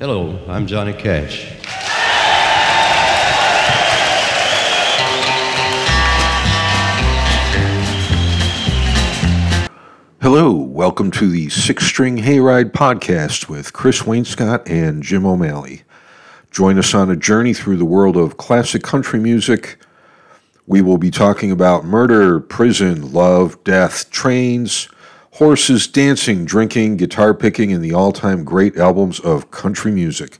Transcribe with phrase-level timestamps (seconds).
[0.00, 1.54] Hello, I'm Johnny Cash.
[10.22, 15.82] Hello, welcome to the Six String Hayride podcast with Chris Wainscott and Jim O'Malley.
[16.52, 19.78] Join us on a journey through the world of classic country music.
[20.68, 24.88] We will be talking about murder, prison, love, death, trains,
[25.38, 30.38] horses, dancing, drinking, guitar picking, and the all time great albums of country music.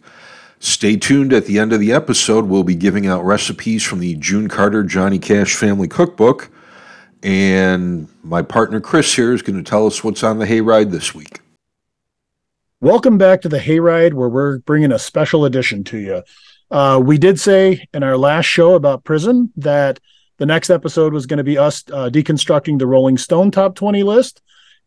[0.58, 2.46] Stay tuned at the end of the episode.
[2.46, 6.50] We'll be giving out recipes from the June Carter Johnny Cash Family Cookbook.
[7.22, 11.14] And my partner Chris here is going to tell us what's on the hayride this
[11.14, 11.42] week.
[12.80, 16.22] Welcome back to the hayride, where we're bringing a special edition to you.
[16.72, 20.00] Uh, we did say in our last show about prison that
[20.38, 24.02] the next episode was going to be us uh, deconstructing the Rolling Stone top 20
[24.02, 24.42] list.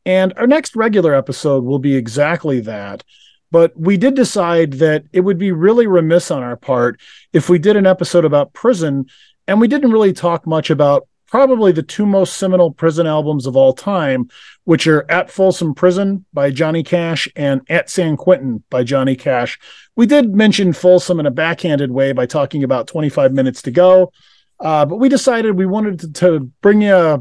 [0.05, 3.03] And our next regular episode will be exactly that.
[3.51, 6.99] But we did decide that it would be really remiss on our part
[7.33, 9.07] if we did an episode about prison
[9.47, 13.55] and we didn't really talk much about probably the two most seminal prison albums of
[13.55, 14.29] all time,
[14.65, 19.57] which are At Folsom Prison by Johnny Cash and At San Quentin by Johnny Cash.
[19.95, 24.11] We did mention Folsom in a backhanded way by talking about 25 minutes to go,
[24.59, 27.19] uh, but we decided we wanted to, to bring you a,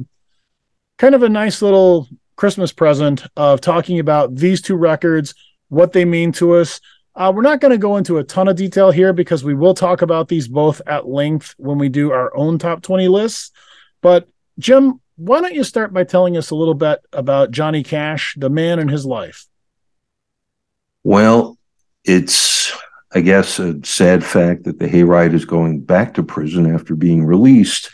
[0.99, 2.09] kind of a nice little
[2.41, 5.35] Christmas present of talking about these two records,
[5.69, 6.81] what they mean to us.
[7.15, 9.75] Uh, we're not going to go into a ton of detail here because we will
[9.75, 13.51] talk about these both at length when we do our own top 20 lists.
[14.01, 14.27] But
[14.59, 18.49] Jim, why don't you start by telling us a little bit about Johnny Cash, the
[18.49, 19.45] man and his life?
[21.05, 21.59] Well,
[22.07, 22.73] it's,
[23.13, 27.23] I guess, a sad fact that the Hayride is going back to prison after being
[27.23, 27.91] released.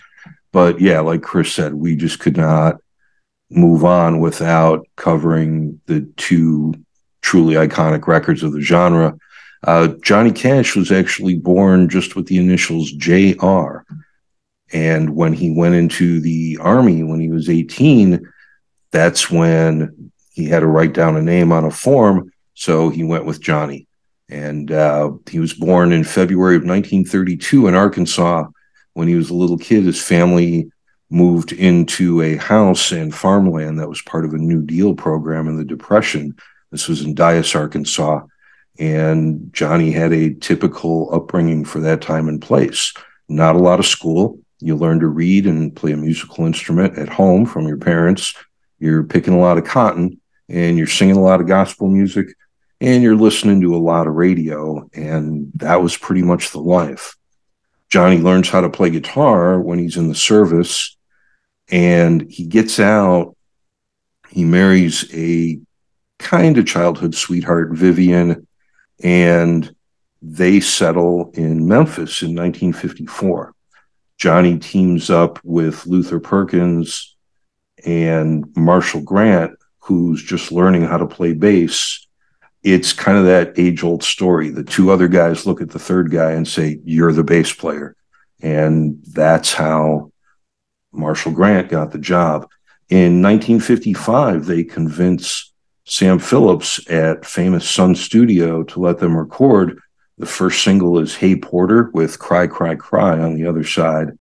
[0.52, 2.76] But yeah, like Chris said, we just could not
[3.50, 6.74] move on without covering the two
[7.22, 9.16] truly iconic records of the genre.
[9.64, 13.78] Uh, Johnny Cash was actually born just with the initials JR.
[14.72, 18.20] And when he went into the army when he was 18,
[18.90, 22.30] that's when he had to write down a name on a form.
[22.54, 23.86] So he went with Johnny.
[24.28, 28.44] And uh, he was born in February of 1932 in Arkansas.
[28.94, 30.70] When he was a little kid, his family
[31.10, 35.56] moved into a house and farmland that was part of a New Deal program in
[35.56, 36.36] the Depression.
[36.70, 38.22] This was in Dyess, Arkansas.
[38.78, 42.92] And Johnny had a typical upbringing for that time and place.
[43.28, 47.08] Not a lot of school, you learn to read and play a musical instrument at
[47.08, 48.34] home from your parents.
[48.78, 52.28] You're picking a lot of cotton and you're singing a lot of gospel music
[52.80, 54.88] and you're listening to a lot of radio.
[54.94, 57.16] And that was pretty much the life.
[57.88, 60.95] Johnny learns how to play guitar when he's in the service
[61.70, 63.36] and he gets out.
[64.30, 65.60] He marries a
[66.18, 68.46] kind of childhood sweetheart, Vivian,
[69.02, 69.74] and
[70.22, 73.54] they settle in Memphis in 1954.
[74.18, 77.16] Johnny teams up with Luther Perkins
[77.84, 82.06] and Marshall Grant, who's just learning how to play bass.
[82.62, 84.48] It's kind of that age old story.
[84.48, 87.94] The two other guys look at the third guy and say, You're the bass player.
[88.42, 90.10] And that's how
[90.96, 92.48] Marshall Grant got the job.
[92.88, 95.52] In 1955, they convince
[95.84, 99.80] Sam Phillips at Famous Sun Studio to let them record
[100.18, 104.18] the first single is Hey Porter with Cry, Cry, Cry on the other side.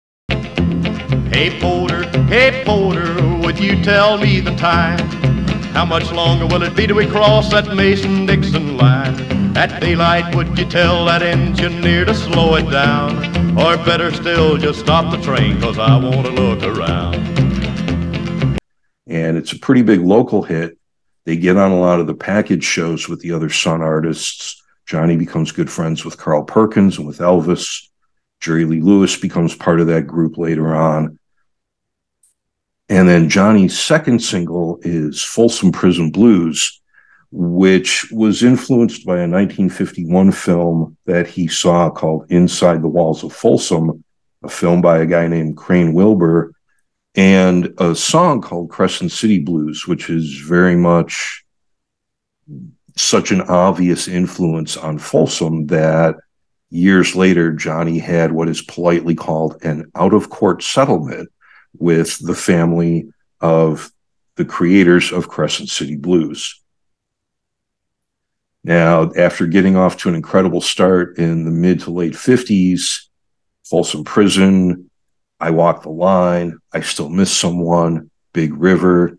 [1.32, 5.00] Hey Porter, hey Porter, would you tell me the time?
[5.74, 9.56] How much longer will it be till we cross that Mason Dixon line?
[9.56, 13.33] At daylight, would you tell that engineer to slow it down?
[13.58, 17.16] Or better still, just stop the train, cause I want to look around.
[19.08, 20.78] And it's a pretty big local hit.
[21.26, 25.16] They get on a lot of the package shows with the other Sun artists Johnny
[25.16, 27.88] becomes good friends with Carl Perkins and with Elvis.
[28.40, 31.18] Jerry Lee Lewis becomes part of that group later on.
[32.90, 36.82] And then Johnny's second single is Folsom Prison Blues,
[37.36, 43.34] which was influenced by a 1951 film that he saw called Inside the Walls of
[43.34, 44.04] Folsom,
[44.44, 46.54] a film by a guy named Crane Wilbur,
[47.16, 51.44] and a song called Crescent City Blues, which is very much
[52.96, 56.18] such an obvious influence on Folsom that
[56.70, 61.32] years later, Johnny had what is politely called an out of court settlement
[61.80, 63.10] with the family
[63.42, 63.92] of
[64.36, 66.63] the creators of Crescent City Blues.
[68.64, 73.08] Now, after getting off to an incredible start in the mid to late 50s,
[73.66, 74.90] Folsom Prison,
[75.40, 79.18] I Walk the Line, I Still Miss Someone, Big River,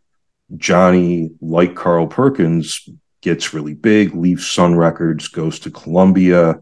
[0.56, 2.88] Johnny, like Carl Perkins,
[3.20, 6.60] gets really big, leaves Sun Records, goes to Columbia.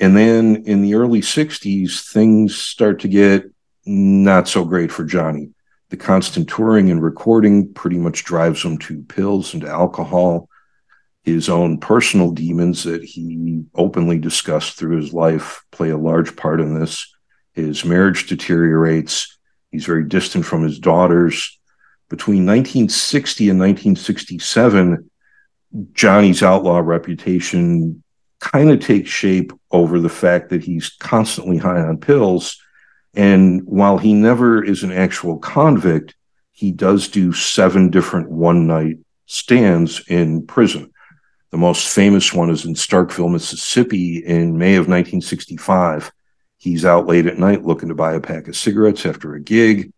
[0.00, 3.44] And then in the early 60s, things start to get
[3.86, 5.50] not so great for Johnny.
[5.90, 10.48] The constant touring and recording pretty much drives him to pills and to alcohol.
[11.22, 16.60] His own personal demons that he openly discussed through his life play a large part
[16.60, 17.14] in this.
[17.52, 19.38] His marriage deteriorates.
[19.70, 21.58] He's very distant from his daughters.
[22.08, 25.10] Between 1960 and 1967,
[25.92, 28.02] Johnny's outlaw reputation
[28.40, 32.60] kind of takes shape over the fact that he's constantly high on pills.
[33.14, 36.14] And while he never is an actual convict,
[36.52, 40.90] he does do seven different one night stands in prison.
[41.50, 46.12] The most famous one is in Starkville, Mississippi in May of 1965.
[46.58, 49.92] He's out late at night looking to buy a pack of cigarettes after a gig,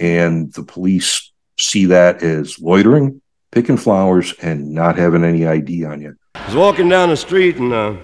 [0.00, 3.20] and the police see that as loitering,
[3.52, 6.16] picking flowers, and not having any ID on you.
[6.34, 7.94] I was walking down the street and, uh,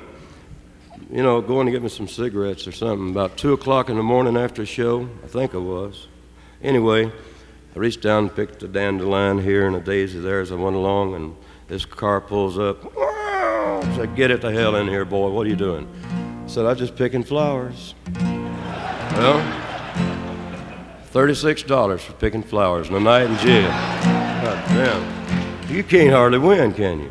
[1.11, 4.03] you know, going to get me some cigarettes or something about 2 o'clock in the
[4.05, 5.09] morning after a show.
[5.25, 6.07] I think I was.
[6.63, 10.57] Anyway, I reached down and picked a dandelion here and a daisy there as I
[10.57, 11.37] went along, and
[11.75, 12.79] this car pulls up.
[12.97, 15.31] I said, Get it the hell in here, boy.
[15.31, 15.89] What are you doing?
[16.45, 17.97] I said, I'm just picking flowers.
[18.15, 19.43] Well,
[21.13, 23.69] $36 for picking flowers and a night in jail.
[23.71, 25.69] God damn.
[25.69, 27.11] You can't hardly win, can you?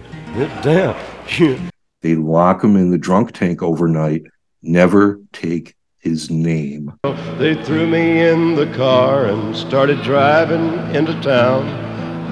[0.62, 1.70] Damn.
[2.02, 4.24] They lock him in the drunk tank overnight,
[4.62, 6.92] never take his name.
[7.38, 11.83] They threw me in the car and started driving into town.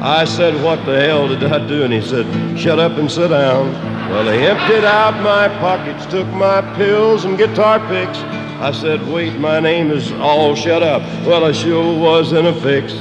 [0.03, 1.83] I said, What the hell did I do?
[1.83, 2.25] And he said,
[2.57, 3.71] Shut up and sit down.
[4.09, 8.17] Well, they emptied out my pockets, took my pills and guitar picks.
[8.17, 11.03] I said, Wait, my name is All Shut Up.
[11.27, 12.95] Well, I sure was in a fix.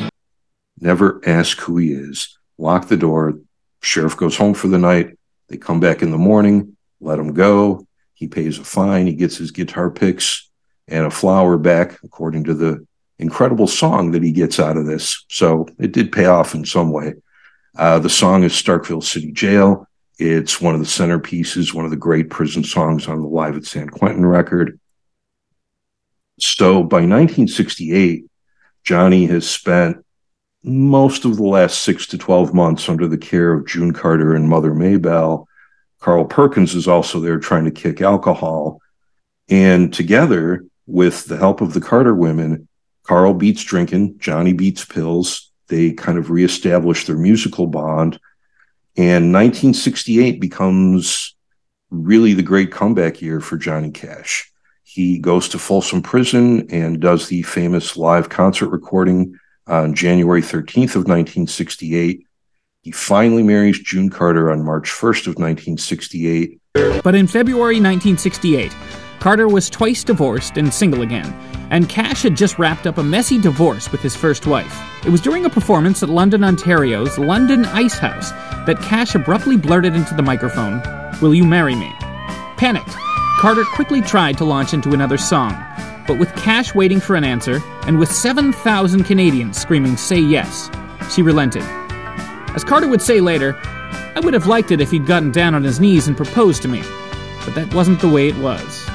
[0.78, 2.36] Never ask who he is.
[2.58, 3.40] Lock the door.
[3.80, 5.16] Sheriff goes home for the night.
[5.48, 7.86] They come back in the morning, let him go.
[8.12, 9.06] He pays a fine.
[9.06, 10.50] He gets his guitar picks
[10.86, 12.86] and a flower back, according to the
[13.20, 15.24] incredible song that he gets out of this.
[15.28, 17.14] So it did pay off in some way.
[17.76, 19.86] Uh, the song is Starkville City Jail.
[20.18, 23.64] It's one of the centerpieces, one of the great prison songs on the Live at
[23.64, 24.78] San Quentin record.
[26.38, 28.24] So by 1968,
[28.84, 30.04] Johnny has spent
[30.62, 34.48] most of the last six to 12 months under the care of June Carter and
[34.48, 35.46] Mother Maybelle.
[36.00, 38.80] Carl Perkins is also there trying to kick alcohol.
[39.48, 42.68] And together, with the help of the Carter women,
[43.10, 45.50] Carl beats drinking, Johnny beats pills.
[45.66, 48.20] They kind of reestablish their musical bond.
[48.96, 51.34] And 1968 becomes
[51.90, 54.52] really the great comeback year for Johnny Cash.
[54.84, 59.36] He goes to Folsom Prison and does the famous live concert recording
[59.66, 62.24] on January 13th of 1968.
[62.82, 66.60] He finally marries June Carter on March 1st of 1968.
[67.02, 68.72] But in February 1968,
[69.18, 71.34] Carter was twice divorced and single again,
[71.70, 74.76] and Cash had just wrapped up a messy divorce with his first wife.
[75.04, 78.30] It was during a performance at London, Ontario's London Ice House
[78.66, 80.82] that Cash abruptly blurted into the microphone,
[81.20, 81.92] Will you marry me?
[82.56, 82.94] Panicked,
[83.38, 85.52] Carter quickly tried to launch into another song,
[86.06, 90.70] but with Cash waiting for an answer, and with 7,000 Canadians screaming, Say yes,
[91.10, 91.62] she relented.
[92.54, 93.56] As Carter would say later,
[94.16, 96.68] I would have liked it if he'd gotten down on his knees and proposed to
[96.68, 96.82] me,
[97.44, 98.90] but that wasn't the way it was.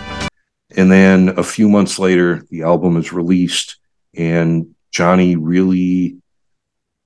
[0.76, 3.78] And then a few months later, the album is released,
[4.16, 6.18] and Johnny really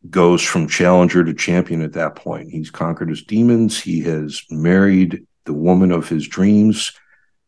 [0.09, 2.51] goes from challenger to champion at that point.
[2.51, 6.91] He's conquered his demons, he has married the woman of his dreams.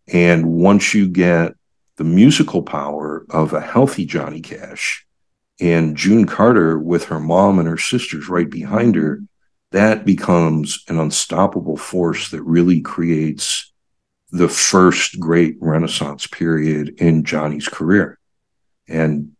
[0.07, 1.53] And once you get
[1.97, 5.05] the musical power of a healthy Johnny Cash
[5.59, 9.21] and June Carter with her mom and her sisters right behind her,
[9.71, 13.70] that becomes an unstoppable force that really creates
[14.31, 18.17] the first great renaissance period in Johnny's career.
[18.87, 19.33] And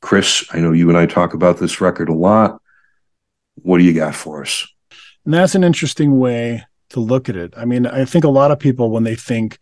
[0.00, 2.60] Chris, I know you and I talk about this record a lot.
[3.56, 4.66] What do you got for us?
[5.24, 7.54] And that's an interesting way to look at it.
[7.56, 9.58] I mean, I think a lot of people, when they think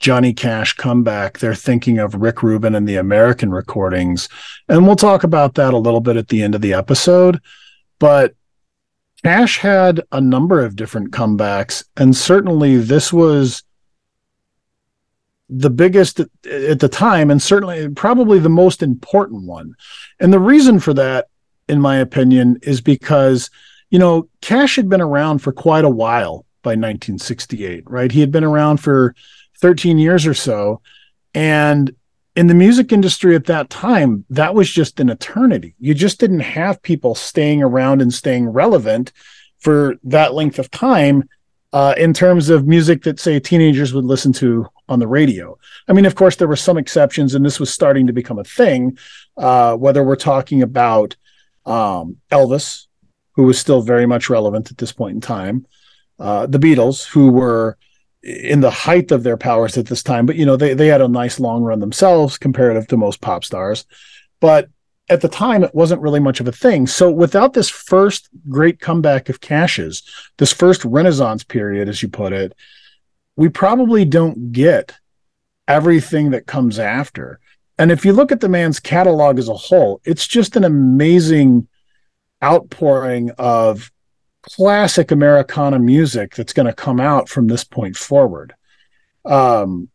[0.00, 4.28] Johnny Cash comeback, they're thinking of Rick Rubin and the American recordings.
[4.68, 7.40] And we'll talk about that a little bit at the end of the episode.
[7.98, 8.34] But
[9.24, 11.84] Cash had a number of different comebacks.
[11.96, 13.62] And certainly this was
[15.48, 19.74] the biggest at the time, and certainly probably the most important one.
[20.20, 21.28] And the reason for that,
[21.68, 23.50] in my opinion, is because,
[23.90, 28.12] you know, Cash had been around for quite a while by 1968, right?
[28.12, 29.14] He had been around for
[29.60, 30.80] 13 years or so.
[31.34, 31.94] And
[32.36, 35.74] in the music industry at that time, that was just an eternity.
[35.80, 39.12] You just didn't have people staying around and staying relevant
[39.58, 41.28] for that length of time
[41.72, 45.58] uh, in terms of music that say teenagers would listen to on the radio.
[45.86, 48.44] I mean, of course, there were some exceptions, and this was starting to become a
[48.44, 48.98] thing.
[49.36, 51.16] Uh, whether we're talking about
[51.66, 52.86] um, Elvis,
[53.32, 55.66] who was still very much relevant at this point in time,
[56.18, 57.76] uh, the Beatles, who were
[58.22, 61.00] in the height of their powers at this time, but you know they they had
[61.00, 63.84] a nice long run themselves comparative to most pop stars,
[64.40, 64.68] but
[65.08, 66.86] at the time it wasn't really much of a thing.
[66.86, 70.02] So without this first great comeback of Cash's,
[70.36, 72.54] this first renaissance period, as you put it,
[73.38, 74.98] we probably don't get
[75.68, 77.38] everything that comes after.
[77.78, 81.68] And if you look at the man's catalog as a whole, it's just an amazing
[82.42, 83.92] outpouring of
[84.42, 88.54] classic Americana music that's going to come out from this point forward.
[89.24, 89.88] Um,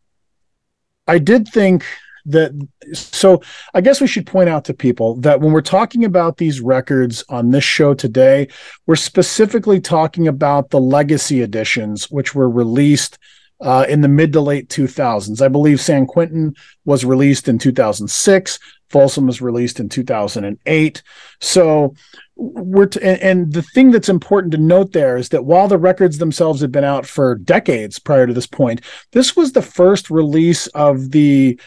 [1.06, 1.84] I did think
[2.26, 2.52] that,
[2.92, 3.42] so
[3.74, 7.24] I guess we should point out to people that when we're talking about these records
[7.28, 8.48] on this show today,
[8.86, 13.18] we're specifically talking about the legacy editions, which were released
[13.60, 15.40] uh, in the mid to late 2000s.
[15.40, 16.54] I believe San Quentin
[16.84, 18.58] was released in 2006.
[18.90, 21.02] Folsom was released in 2008.
[21.40, 21.94] So
[22.36, 25.78] we're t- and, and the thing that's important to note there is that while the
[25.78, 30.10] records themselves had been out for decades prior to this point, this was the first
[30.10, 31.58] release of the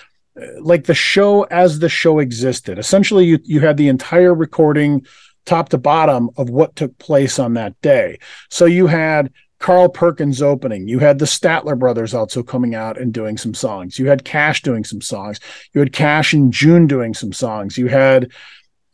[0.60, 2.80] like the show as the show existed.
[2.80, 5.06] Essentially, you you had the entire recording
[5.46, 8.20] top to bottom of what took place on that day.
[8.50, 10.88] So you had Carl Perkins opening.
[10.88, 13.98] You had the Statler brothers also coming out and doing some songs.
[13.98, 15.40] You had Cash doing some songs.
[15.74, 17.78] You had Cash and June doing some songs.
[17.78, 18.32] You had,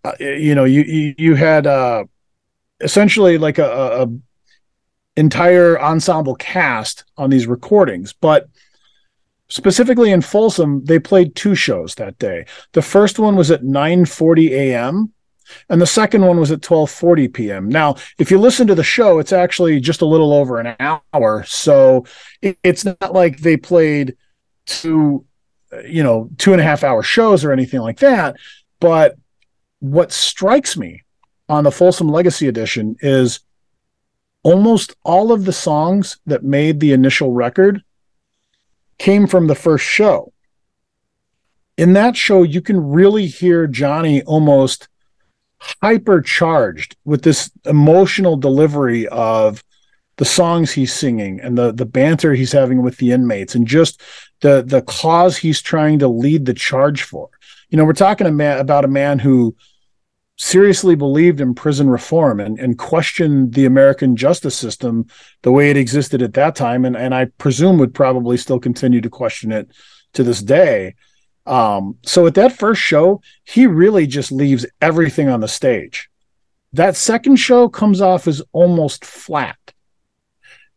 [0.06, 2.06] uh, you know, you you, you had uh,
[2.80, 4.08] essentially like a, a,
[5.16, 8.48] entire ensemble cast on these recordings, but
[9.54, 12.46] specifically in Folsom, they played two shows that day.
[12.72, 15.14] The first one was at 9:40 a.m
[15.70, 17.70] and the second one was at 12:40 p.m.
[17.70, 21.44] Now, if you listen to the show, it's actually just a little over an hour,
[21.46, 22.06] so
[22.42, 24.16] it, it's not like they played
[24.66, 25.26] two,
[25.86, 28.36] you know, two and a half hour shows or anything like that.
[28.80, 29.16] But
[29.80, 31.04] what strikes me
[31.50, 33.42] on the Folsom Legacy Edition is
[34.44, 37.82] almost all of the songs that made the initial record
[39.04, 40.32] came from the first show.
[41.78, 44.88] In that show, you can really hear Johnny almost
[45.84, 49.62] hypercharged with this emotional delivery of
[50.16, 54.02] the songs he's singing and the the banter he's having with the inmates and just
[54.40, 57.30] the the cause he's trying to lead the charge for.
[57.70, 59.54] You know, we're talking about a man who
[60.38, 65.06] seriously believed in prison reform and, and questioned the American justice system
[65.44, 69.02] the way it existed at that time, and, and I presume would probably still continue
[69.02, 69.70] to question it
[70.14, 70.96] to this day.
[71.46, 76.10] Um, so at that first show, he really just leaves everything on the stage.
[76.72, 79.58] That second show comes off as almost flat.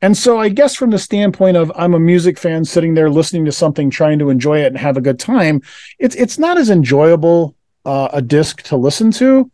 [0.03, 3.47] And so I guess from the standpoint of I'm a music fan sitting there listening
[3.47, 5.63] to something, trying to enjoy it and have a good time,
[5.99, 7.57] it's it's not as enjoyable
[7.87, 9.51] uh, a disc to listen to,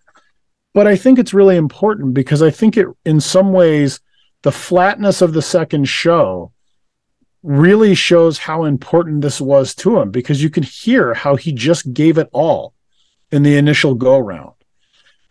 [0.75, 4.01] but I think it's really important because I think it in some ways
[4.43, 6.53] the flatness of the second show
[7.43, 11.93] really shows how important this was to him because you can hear how he just
[11.93, 12.73] gave it all
[13.31, 14.55] in the initial go round.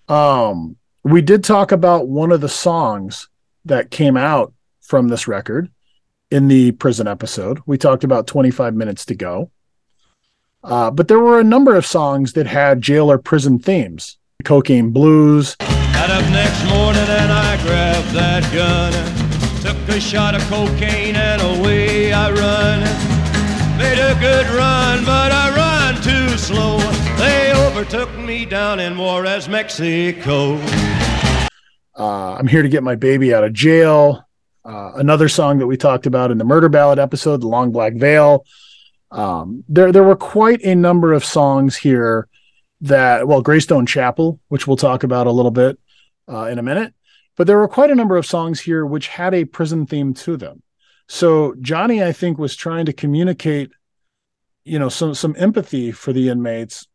[0.08, 3.30] Um, we did talk about one of the songs
[3.66, 5.72] that came out from this record
[6.30, 7.60] in the prison episode.
[7.66, 9.52] We talked about 25 minutes to go.
[10.64, 14.18] Uh, but there were a number of songs that had jail or prison themes.
[14.44, 15.56] Cocaine Blues.
[15.56, 18.92] Got up next morning and I grabbed that gun.
[19.62, 22.80] Took a shot of cocaine and away I run.
[23.78, 26.78] Made a good run, but I run too slow.
[27.18, 30.60] They overtook me down in Juarez, Mexico.
[31.98, 34.28] Uh, I'm here to get my baby out of jail.
[34.64, 37.94] Uh, another song that we talked about in the murder ballad episode, "The Long Black
[37.94, 38.46] Veil."
[39.12, 42.28] Um, there, there were quite a number of songs here
[42.82, 45.78] that, well, Greystone Chapel, which we'll talk about a little bit
[46.32, 46.94] uh, in a minute,
[47.36, 50.38] but there were quite a number of songs here which had a prison theme to
[50.38, 50.64] them.
[51.08, 53.72] So Johnny, I think, was trying to communicate,
[54.64, 56.88] you know, some some empathy for the inmates,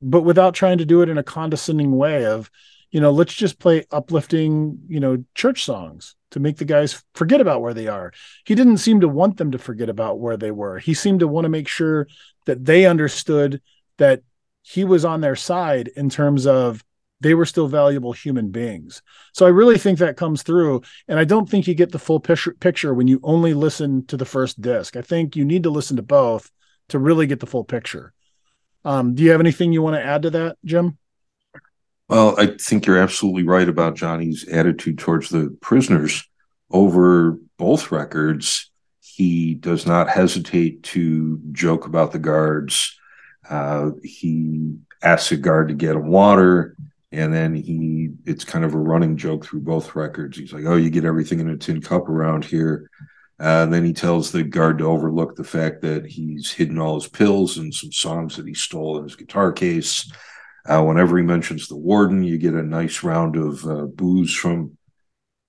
[0.00, 2.50] but without trying to do it in a condescending way of,
[2.92, 7.40] you know, let's just play uplifting, you know, church songs to make the guys forget
[7.40, 8.12] about where they are.
[8.44, 10.78] He didn't seem to want them to forget about where they were.
[10.78, 12.06] He seemed to want to make sure
[12.44, 13.62] that they understood
[13.96, 14.22] that
[14.60, 16.84] he was on their side in terms of
[17.20, 19.00] they were still valuable human beings.
[19.32, 20.82] So I really think that comes through.
[21.08, 24.24] And I don't think you get the full picture, when you only listen to the
[24.24, 24.96] first disc.
[24.96, 26.50] I think you need to listen to both
[26.88, 28.12] to really get the full picture.
[28.84, 30.98] Um, do you have anything you want to add to that, Jim?
[32.12, 36.22] Well, I think you're absolutely right about Johnny's attitude towards the prisoners.
[36.70, 42.98] Over both records, he does not hesitate to joke about the guards.
[43.48, 46.76] Uh, he asks a guard to get him water,
[47.12, 50.36] and then he it's kind of a running joke through both records.
[50.36, 52.90] He's like, "Oh, you get everything in a tin cup around here."
[53.40, 57.00] Uh, and then he tells the guard to overlook the fact that he's hidden all
[57.00, 60.12] his pills and some songs that he stole in his guitar case.
[60.64, 64.76] Uh, whenever he mentions the warden, you get a nice round of uh, boos from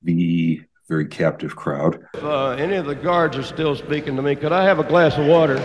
[0.01, 1.99] the very captive crowd.
[2.15, 4.83] If uh, any of the guards are still speaking to me, could I have a
[4.83, 5.59] glass of water?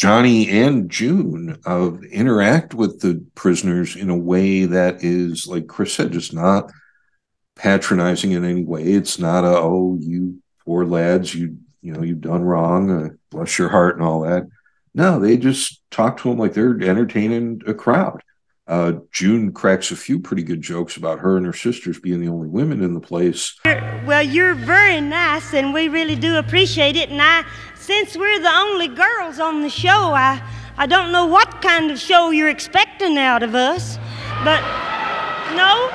[0.00, 5.92] Johnny and June uh, interact with the prisoners in a way that is, like Chris
[5.92, 6.72] said, just not
[7.54, 8.82] patronizing in any way.
[8.82, 13.58] It's not a oh you poor lads, you you know you've done wrong, uh, bless
[13.58, 14.48] your heart and all that.
[14.94, 18.22] No, they just talk to them like they're entertaining a crowd.
[18.66, 22.28] Uh, June cracks a few pretty good jokes about her and her sisters being the
[22.28, 23.58] only women in the place.
[23.64, 27.10] Well, you're very nice, and we really do appreciate it.
[27.10, 27.44] And I,
[27.80, 30.42] since we're the only girls on the show, I,
[30.76, 33.98] I don't know what kind of show you're expecting out of us,
[34.44, 34.60] but
[35.56, 35.90] no.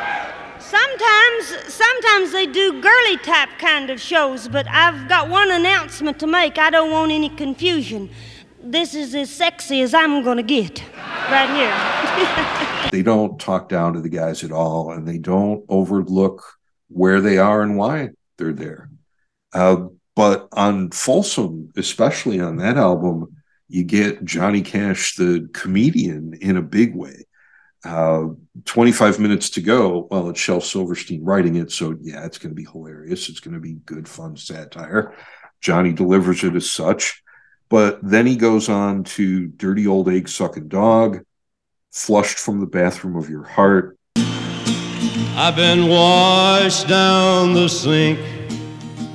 [0.59, 6.27] Sometimes, sometimes they do girly type kind of shows, but I've got one announcement to
[6.27, 6.57] make.
[6.57, 8.09] I don't want any confusion.
[8.63, 10.83] This is as sexy as I'm gonna get,
[11.29, 12.89] right here.
[12.91, 16.43] they don't talk down to the guys at all, and they don't overlook
[16.87, 18.89] where they are and why they're there.
[19.53, 23.35] Uh, but on Folsom, especially on that album,
[23.67, 27.25] you get Johnny Cash, the comedian, in a big way.
[27.83, 28.29] Uh,
[28.63, 30.07] 25 minutes to go.
[30.09, 31.71] Well, it's Shel Silverstein writing it.
[31.71, 33.29] So, yeah, it's going to be hilarious.
[33.29, 35.13] It's going to be good, fun satire.
[35.61, 37.21] Johnny delivers it as such.
[37.69, 41.23] But then he goes on to Dirty Old Egg Sucking Dog,
[41.91, 43.97] Flushed from the Bathroom of Your Heart.
[45.37, 48.19] I've been washed down the sink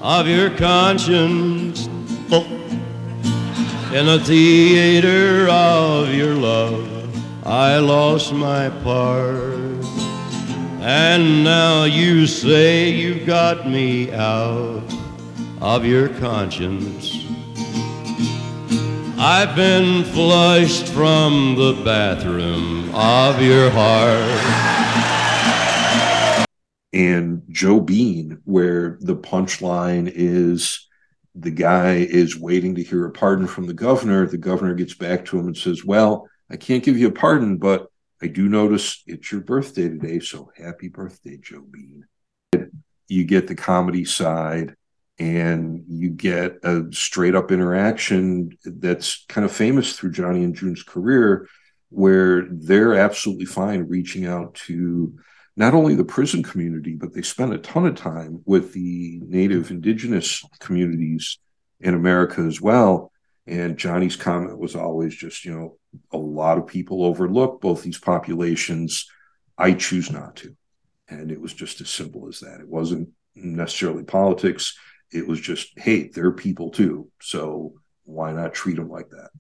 [0.02, 1.86] of your conscience
[3.92, 6.86] in the theater of your love.
[7.46, 9.60] I lost my part.
[10.80, 14.82] And now you say you got me out
[15.60, 17.26] of your conscience.
[19.18, 24.99] I've been flushed from the bathroom of your heart.
[26.92, 30.88] And Joe Bean, where the punchline is
[31.35, 34.26] the guy is waiting to hear a pardon from the governor.
[34.26, 37.59] The governor gets back to him and says, Well, I can't give you a pardon,
[37.59, 37.87] but
[38.22, 40.20] I do notice it's your birthday today.
[40.20, 42.07] So happy birthday, Joe Bean.
[43.09, 44.74] You get the comedy side
[45.18, 50.83] and you get a straight up interaction that's kind of famous through Johnny and June's
[50.83, 51.46] career,
[51.90, 55.18] where they're absolutely fine reaching out to
[55.56, 59.70] not only the prison community, but they spent a ton of time with the native
[59.70, 61.38] indigenous communities
[61.80, 63.10] in America as well.
[63.46, 65.76] And Johnny's comment was always just, you know,
[66.12, 69.06] a lot of people overlook both these populations.
[69.58, 70.56] I choose not to.
[71.08, 72.60] And it was just as simple as that.
[72.60, 74.78] It wasn't necessarily politics.
[75.10, 77.10] It was just, hey, they're people too.
[77.20, 79.30] So why not treat them like that?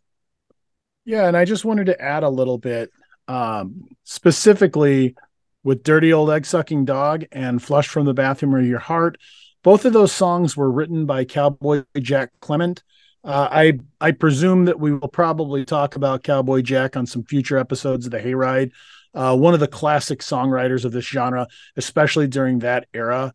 [1.04, 1.26] Yeah.
[1.26, 2.90] And I just wanted to add a little bit
[3.28, 5.14] um, specifically
[5.62, 9.18] with Dirty Old Egg Sucking Dog and Flush from the Bathroom of Your Heart.
[9.62, 12.82] Both of those songs were written by Cowboy Jack Clement.
[13.22, 17.58] Uh, I I presume that we will probably talk about Cowboy Jack on some future
[17.58, 18.70] episodes of the Hayride.
[19.12, 21.46] Uh, one of the classic songwriters of this genre,
[21.76, 23.34] especially during that era.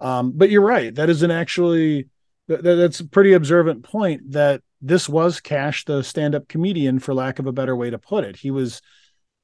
[0.00, 2.08] Um, but you're right; that is an actually
[2.48, 7.38] that, that's a pretty observant point that this was Cash, the stand-up comedian, for lack
[7.38, 8.36] of a better way to put it.
[8.36, 8.82] He was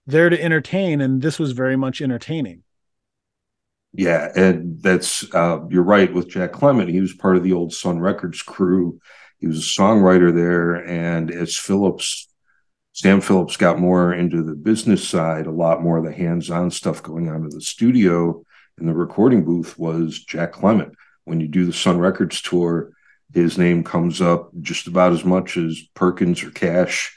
[0.09, 2.65] there to entertain, and this was very much entertaining.
[3.93, 6.91] Yeah, and that's uh, you're right with Jack Clement.
[6.91, 9.01] He was part of the old Sun Records crew.
[9.39, 12.29] He was a songwriter there, and as Phillips,
[12.93, 17.03] Sam Phillips got more into the business side, a lot more of the hands-on stuff
[17.03, 18.45] going on in the studio
[18.79, 20.95] and the recording booth was Jack Clement.
[21.25, 22.93] When you do the Sun Records tour,
[23.35, 27.17] his name comes up just about as much as Perkins or Cash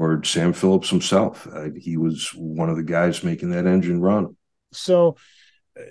[0.00, 1.46] or Sam Phillips himself.
[1.46, 4.36] Uh, he was one of the guys making that engine run.
[4.72, 5.16] So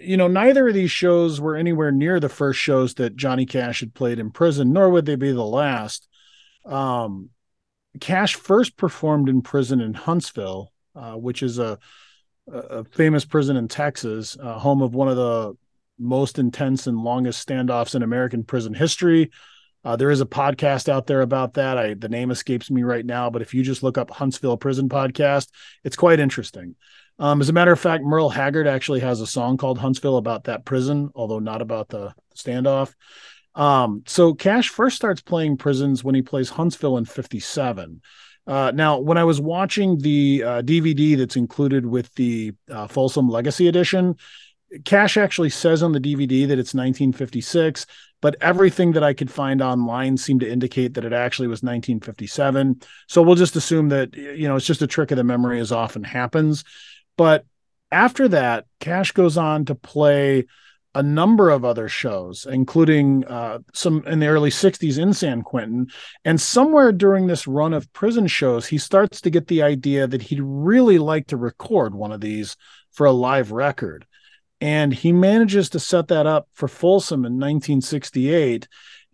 [0.02, 3.80] you know, neither of these shows were anywhere near the first shows that Johnny Cash
[3.80, 6.08] had played in prison, nor would they be the last.
[6.66, 7.30] Um,
[8.00, 11.80] Cash first performed in prison in Huntsville, uh, which is a,
[12.52, 15.54] a famous prison in Texas, uh, home of one of the
[15.98, 19.32] most intense and longest standoffs in American prison history.
[19.84, 21.78] Uh, there is a podcast out there about that.
[21.78, 24.90] I the name escapes me right now, but if you just look up Huntsville Prison
[24.90, 25.48] Podcast,
[25.84, 26.76] it's quite interesting.
[27.18, 30.46] Um, as a matter of fact, Merle Haggard actually has a song called Huntsville about
[30.46, 32.94] that prison, although not about the standoff.
[33.56, 38.02] Um, so Cash first starts playing prisons when he plays Huntsville in 57.
[38.48, 43.30] Uh, now, when I was watching the uh, DVD that's included with the uh, Folsom
[43.30, 44.16] Legacy Edition,
[44.86, 47.86] Cash actually says on the DVD that it's 1956,
[48.22, 52.82] but everything that I could find online seemed to indicate that it actually was 1957.
[53.08, 55.72] So we'll just assume that, you know, it's just a trick of the memory as
[55.72, 56.64] often happens.
[57.18, 57.46] But
[57.92, 60.46] after that, Cash goes on to play
[60.96, 65.88] a number of other shows, including uh, some in the early 60s in San Quentin.
[66.26, 70.24] And somewhere during this run of prison shows, he starts to get the idea that
[70.24, 72.58] he'd really like to record one of these
[72.92, 74.08] for a live record.
[74.62, 78.68] And he manages to set that up for Folsom in 1968.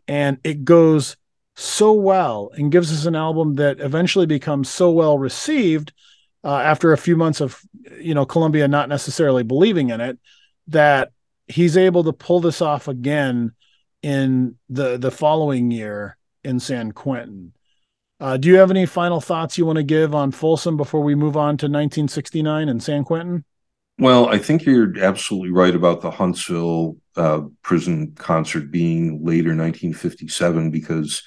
[0.08, 1.18] And it goes
[1.56, 5.94] so well and gives us an album that eventually becomes so well received
[6.44, 7.62] uh, after a few months of,
[8.00, 10.20] you know, Columbia not necessarily believing in it
[10.68, 11.12] that
[11.48, 13.52] he's able to pull this off again
[14.02, 17.54] in the the following year in San Quentin.
[18.20, 21.16] Uh, do you have any final thoughts you want to give on Folsom before we
[21.16, 23.44] move on to 1969 and San Quentin?
[23.98, 30.70] Well, I think you're absolutely right about the Huntsville uh, prison concert being later 1957
[30.70, 31.24] because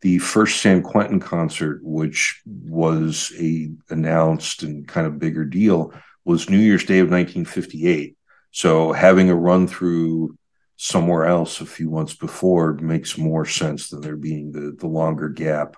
[0.00, 5.92] the first San Quentin concert, which was a announced and kind of bigger deal,
[6.24, 8.16] was New Year's Day of 1958.
[8.52, 10.38] So having a run through
[10.76, 15.28] somewhere else a few months before makes more sense than there being the the longer
[15.28, 15.76] gap.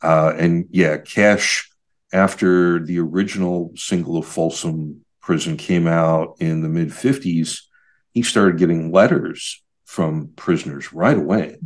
[0.00, 1.68] Uh, and yeah, Cash
[2.12, 7.62] after the original single of Folsom Prison came out in the mid 50s,
[8.12, 11.56] he started getting letters from prisoners right away.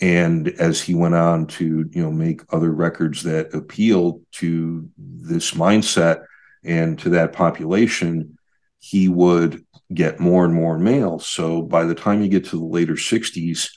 [0.00, 5.50] And as he went on to, you know, make other records that appealed to this
[5.50, 6.24] mindset
[6.64, 8.38] and to that population,
[8.78, 9.62] he would
[9.92, 11.18] get more and more mail.
[11.18, 13.68] So by the time you get to the later 60s,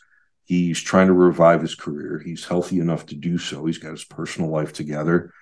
[0.45, 2.21] he's trying to revive his career.
[2.23, 3.65] He's healthy enough to do so.
[3.65, 5.33] He's got his personal life together.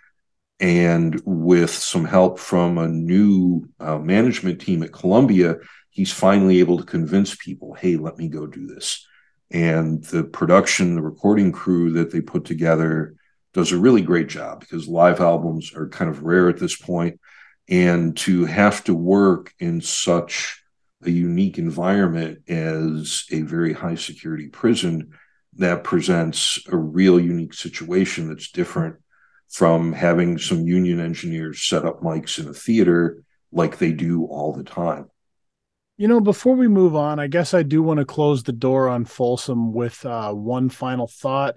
[0.60, 5.58] And with some help from a new uh, management team at Columbia,
[5.90, 9.06] he's finally able to convince people, hey, let me go do this.
[9.52, 13.16] And the production, the recording crew that they put together
[13.54, 16.86] does a really great job because live albums are kind of rare at this point.
[16.86, 17.20] point
[17.68, 20.62] and to have to work in such
[21.04, 25.12] a unique environment as a very high security prison
[25.58, 28.98] that presents a real unique situation that's different
[29.50, 34.54] from having some union engineers set up mics in a theater like they do all
[34.54, 35.10] the time.
[35.98, 38.90] You know, before we move on, I guess I do want to close the door
[38.90, 41.56] on Folsom with uh, one final thought.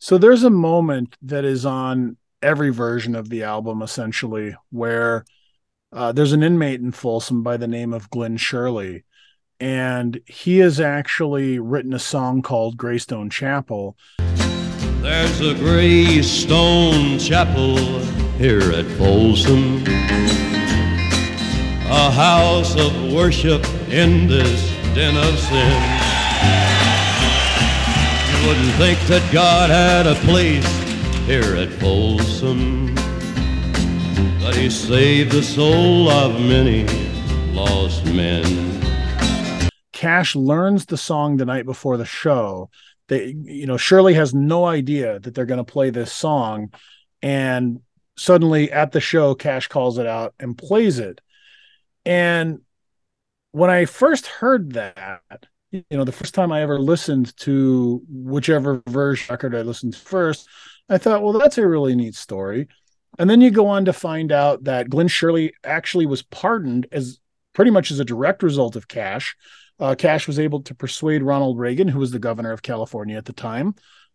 [0.00, 5.24] So there's a moment that is on every version of the album, essentially, where
[5.92, 9.04] uh, there's an inmate in Folsom by the name of Glen Sherley,
[9.60, 13.96] and he has actually written a song called Greystone Chapel.
[15.00, 17.78] There's a Greystone Chapel
[18.38, 19.84] here at Folsom,
[21.86, 25.82] a house of worship in this den of sin.
[28.30, 30.66] You wouldn't think that God had a place
[31.26, 32.94] here at Folsom
[34.48, 36.86] but he saved the soul of many
[37.52, 38.80] lost men.
[39.92, 42.70] Cash learns the song the night before the show.
[43.08, 46.72] They, you know, Sherley has no idea that they're going to play this song,
[47.22, 47.80] and
[48.16, 51.20] suddenly at the show, Cash calls it out and plays it.
[52.04, 52.60] And
[53.52, 58.82] when I first heard that, you know, the first time I ever listened to whichever
[58.86, 60.48] version record I listened to first,
[60.88, 62.68] I thought, well, that's a really neat story.
[63.18, 67.18] And then you go on to find out that Glen Sherley actually was pardoned as
[67.52, 69.36] pretty much as a direct result of Cash.
[69.80, 73.24] Uh, Cash was able to persuade Ronald Reagan, who was the governor of California at
[73.24, 73.74] the time,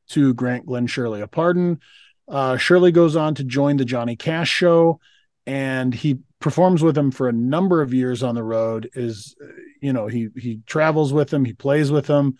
[0.09, 1.79] to grant Glen Sherley a pardon.
[2.27, 4.99] Uh, Sherley goes on to join the Johnny Cash show,
[5.45, 8.89] and he performs with him for a number of years on the road.
[8.93, 9.35] Is
[9.81, 12.37] you know he he travels with him, he plays with him,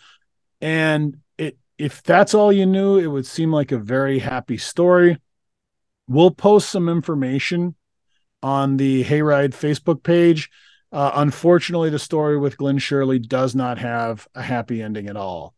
[0.61, 5.17] and it if that's all you knew, it would seem like a very happy story.
[6.07, 7.75] We'll post some information
[8.41, 10.49] on the Hayride Facebook page.
[10.93, 15.55] Uh, unfortunately, the story with Glen Sherley does not have a happy ending at all.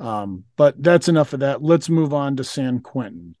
[0.00, 1.62] Um, but that's enough of that.
[1.62, 3.36] Let's move on to San Quentin.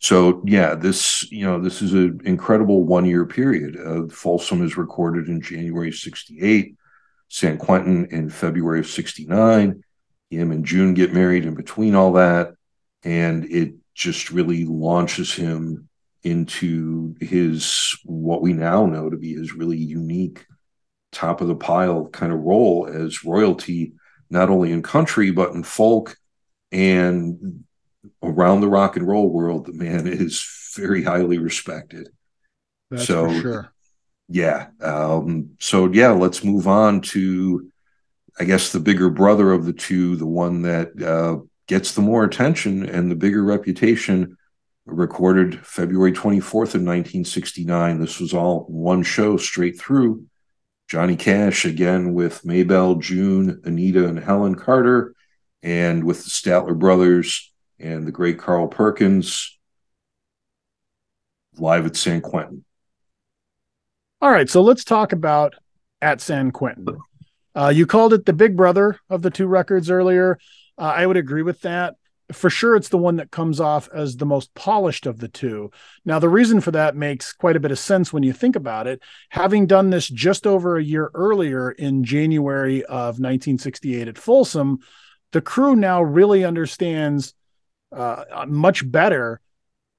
[0.00, 3.76] So yeah, this you know this is an incredible one year period.
[3.76, 6.74] Uh, Folsom is recorded in January '68,
[7.28, 9.84] San Quentin in February of '69.
[10.30, 12.54] Him and June get married in between all that,
[13.04, 15.88] and it just really launches him
[16.24, 20.46] into his what we now know to be his really unique
[21.12, 23.92] top of the pile kind of role as royalty,
[24.30, 26.16] not only in country but in folk
[26.72, 27.64] and
[28.22, 29.66] around the rock and roll world.
[29.66, 32.08] The man is very highly respected.
[32.90, 33.72] That's so for sure.
[34.28, 37.70] yeah, um, so yeah, let's move on to,
[38.40, 42.24] I guess, the bigger brother of the two, the one that uh, gets the more
[42.24, 44.36] attention and the bigger reputation.
[44.86, 48.00] Recorded February 24th of 1969.
[48.00, 50.26] This was all one show straight through.
[50.88, 55.14] Johnny Cash again with Maybelle, June, Anita, and Helen Carter,
[55.62, 59.58] and with the Statler brothers and the great Carl Perkins
[61.56, 62.64] live at San Quentin.
[64.20, 65.54] All right, so let's talk about
[66.02, 66.86] at San Quentin.
[67.54, 70.38] Uh, you called it the big brother of the two records earlier.
[70.76, 71.94] Uh, I would agree with that.
[72.34, 75.70] For sure, it's the one that comes off as the most polished of the two.
[76.04, 78.86] Now, the reason for that makes quite a bit of sense when you think about
[78.86, 79.00] it.
[79.30, 84.80] Having done this just over a year earlier in January of 1968 at Folsom,
[85.32, 87.34] the crew now really understands
[87.92, 89.40] uh, much better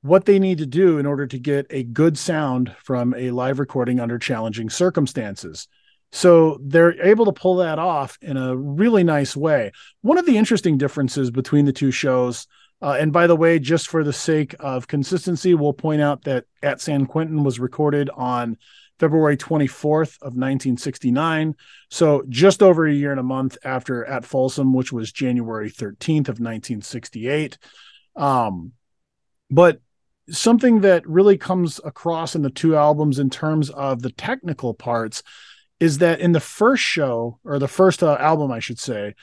[0.01, 3.57] what they need to do in order to get a good sound from a live
[3.57, 5.67] recording under challenging circumstances.
[6.15, 9.73] So they're able to pull that off in a really nice way.
[10.01, 12.47] One of the interesting differences between the two shows,
[12.81, 16.45] uh, and by the way, just for the sake of consistency, we'll point out that
[16.63, 18.55] At San Quentin was recorded on
[18.97, 21.53] February 24th of 1969.
[21.89, 26.29] So just over a year and a month after At Folsom, which was January 13th
[26.29, 27.57] of 1968.
[28.15, 28.71] Um,
[29.51, 29.81] but
[30.29, 35.21] something that really comes across in the two albums in terms of the technical parts
[35.79, 39.13] is that in the first show or the first uh, album i should say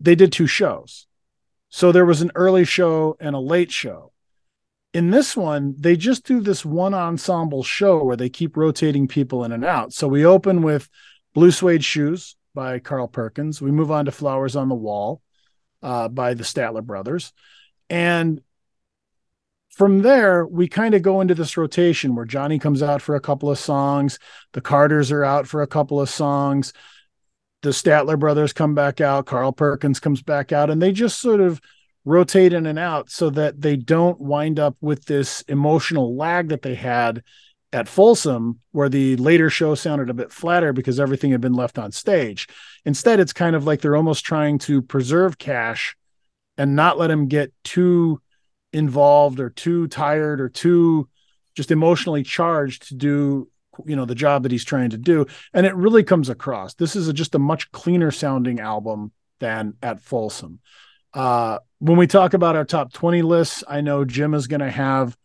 [0.00, 1.06] they did two shows.
[1.68, 4.12] So there was an early show and a late show.
[4.92, 9.44] In this one they just do this one ensemble show where they keep rotating people
[9.44, 9.92] in and out.
[9.92, 10.88] So we open with
[11.34, 13.60] blue suede shoes by carl perkins.
[13.60, 15.20] We move on to flowers on the wall
[15.82, 17.32] uh, by the statler brothers.
[17.90, 18.40] And
[19.74, 23.20] from there, we kind of go into this rotation where Johnny comes out for a
[23.20, 24.18] couple of songs,
[24.52, 26.72] the Carters are out for a couple of songs,
[27.62, 31.40] the Statler brothers come back out, Carl Perkins comes back out, and they just sort
[31.40, 31.60] of
[32.04, 36.62] rotate in and out so that they don't wind up with this emotional lag that
[36.62, 37.22] they had
[37.72, 41.78] at Folsom, where the later show sounded a bit flatter because everything had been left
[41.78, 42.46] on stage.
[42.84, 45.96] Instead, it's kind of like they're almost trying to preserve Cash
[46.56, 48.20] and not let him get too
[48.74, 51.08] involved or too tired or too
[51.54, 53.48] just emotionally charged to do
[53.86, 55.26] you know the job that he's trying to do.
[55.52, 56.74] And it really comes across.
[56.74, 60.60] This is a, just a much cleaner sounding album than at folsom.
[61.12, 64.70] Uh, when we talk about our top 20 lists i know jim is going to
[64.70, 65.16] have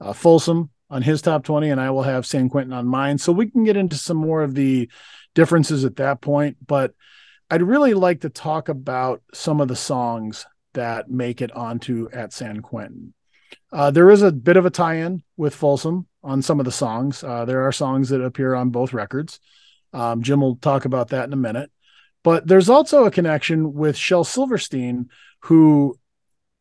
[0.00, 3.18] uh, folsom on his top 20 and i will have san quentin on mine.
[3.18, 4.88] So we can get into some more of the
[5.34, 6.94] differences at that point but
[7.50, 12.32] i'd really like to talk about some of the songs that make it onto at
[12.32, 13.14] San Quentin.
[13.72, 17.24] Uh, there is a bit of a tie-in with Folsom on some of the songs.
[17.24, 19.40] Uh, there are songs that appear on both records.
[19.92, 21.70] Um, Jim will talk about that in a minute.
[22.22, 25.10] But there's also a connection with Shel Silverstein,
[25.40, 25.98] who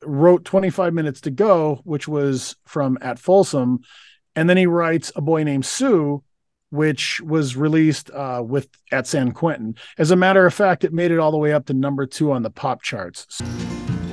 [0.04, 3.82] wrote 25 Minutes to Go, which was from At Folsom.
[4.36, 6.23] And then he writes A Boy Named Sue,
[6.69, 9.76] which was released uh, with At San Quentin.
[9.97, 12.32] As a matter of fact, it made it all the way up to number two
[12.32, 13.41] on the pop charts.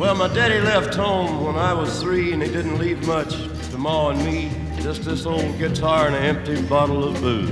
[0.01, 3.35] Well, my daddy left home when I was three, and he didn't leave much
[3.71, 4.51] to Ma and me.
[4.81, 7.51] Just this old guitar and an empty bottle of booze.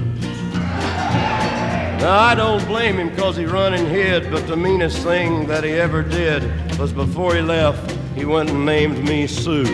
[2.01, 5.63] Now, I don't blame him because he run and hid, but the meanest thing that
[5.63, 6.43] he ever did
[6.79, 9.65] was before he left, he went and named me Sue.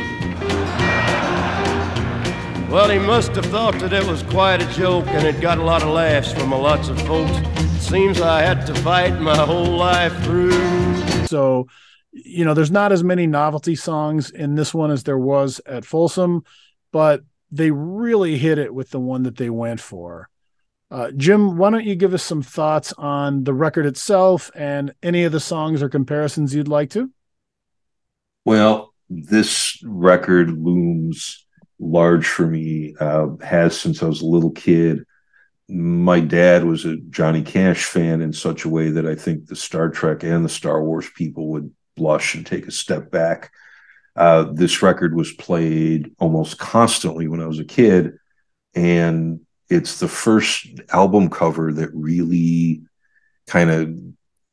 [2.68, 5.62] Well, he must have thought that it was quite a joke, and it got a
[5.62, 7.38] lot of laughs from a lots of folks.
[7.78, 10.50] Seems I had to fight my whole life through.
[11.28, 11.68] So,
[12.14, 15.84] you know, there's not as many novelty songs in this one as there was at
[15.84, 16.44] Folsom,
[16.92, 20.28] but they really hit it with the one that they went for.
[20.90, 25.24] Uh, Jim, why don't you give us some thoughts on the record itself and any
[25.24, 27.10] of the songs or comparisons you'd like to?
[28.44, 31.44] Well, this record looms
[31.80, 35.04] large for me, uh, has since I was a little kid.
[35.68, 39.56] My dad was a Johnny Cash fan in such a way that I think the
[39.56, 43.52] Star Trek and the Star Wars people would blush and take a step back.
[44.16, 48.18] Uh, this record was played almost constantly when I was a kid,
[48.74, 52.82] and it's the first album cover that really
[53.46, 53.98] kind of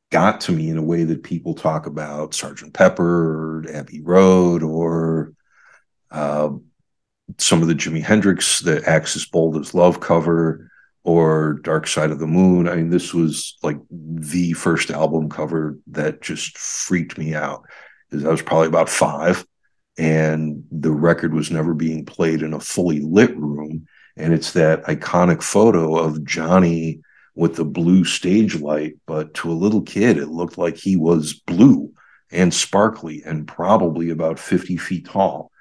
[0.09, 4.63] got to me in a way that people talk about Sergeant Pepper or Abbey Road
[4.63, 5.33] or
[6.09, 6.49] uh,
[7.37, 10.70] some of the Jimi Hendrix, the Axis Bold as Love cover
[11.03, 12.67] or Dark Side of the Moon.
[12.67, 17.65] I mean, this was like the first album cover that just freaked me out
[18.09, 19.45] because I was probably about five
[19.97, 23.87] and the record was never being played in a fully lit room.
[24.17, 27.01] And it's that iconic photo of Johnny
[27.35, 31.33] with the blue stage light, but to a little kid, it looked like he was
[31.33, 31.93] blue
[32.29, 35.51] and sparkly and probably about 50 feet tall.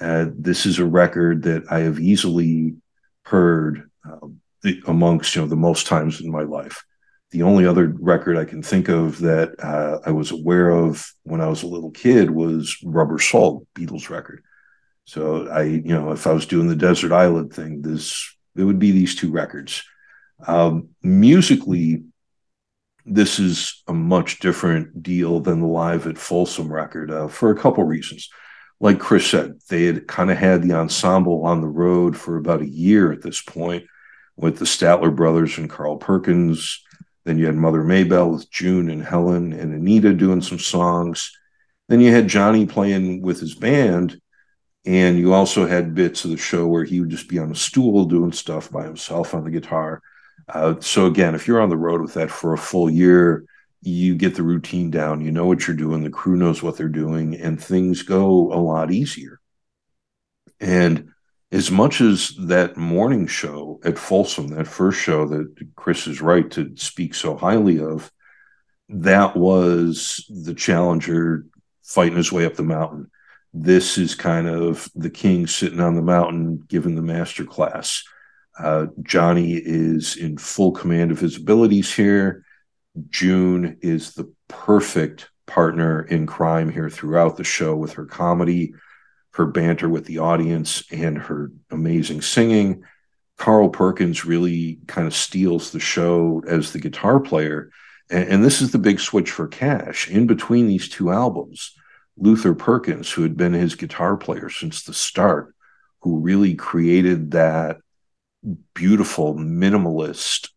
[0.00, 2.76] Uh, this is a record that I have easily
[3.24, 4.28] heard uh,
[4.86, 6.84] amongst you know the most times in my life.
[7.30, 11.40] The only other record I can think of that uh, I was aware of when
[11.40, 14.42] I was a little kid was Rubber Soul, Beatles record.
[15.04, 18.78] So I, you know, if I was doing the Desert Island thing, this it would
[18.78, 19.82] be these two records.
[20.46, 22.04] Um, musically,
[23.06, 27.58] this is a much different deal than the live at Folsom record uh, for a
[27.58, 28.28] couple reasons.
[28.80, 32.62] Like Chris said, they had kind of had the ensemble on the road for about
[32.62, 33.84] a year at this point
[34.40, 36.82] with the Statler brothers and Carl Perkins.
[37.24, 41.30] Then you had Mother Maybelle with June and Helen and Anita doing some songs.
[41.88, 44.20] Then you had Johnny playing with his band.
[44.86, 47.54] And you also had bits of the show where he would just be on a
[47.54, 50.00] stool doing stuff by himself on the guitar.
[50.48, 53.44] Uh, so again, if you're on the road with that for a full year,
[53.82, 55.20] you get the routine down.
[55.20, 56.02] You know what you're doing.
[56.02, 59.38] The crew knows what they're doing, and things go a lot easier.
[60.60, 61.10] And
[61.52, 66.48] as much as that morning show at Folsom, that first show that Chris is right
[66.52, 68.10] to speak so highly of,
[68.88, 71.44] that was the challenger
[71.82, 73.10] fighting his way up the mountain.
[73.52, 78.04] This is kind of the king sitting on the mountain giving the master class.
[78.56, 82.44] Uh, Johnny is in full command of his abilities here.
[83.08, 88.72] June is the perfect partner in crime here throughout the show with her comedy,
[89.32, 92.84] her banter with the audience, and her amazing singing.
[93.36, 97.70] Carl Perkins really kind of steals the show as the guitar player.
[98.10, 100.10] And, and, this is the big switch for Cash.
[100.10, 101.74] In between these two albums,
[102.16, 105.54] Luther Perkins, who had been his guitar player since the start,
[106.02, 107.78] who really created that
[108.74, 110.50] beautiful, minimalist,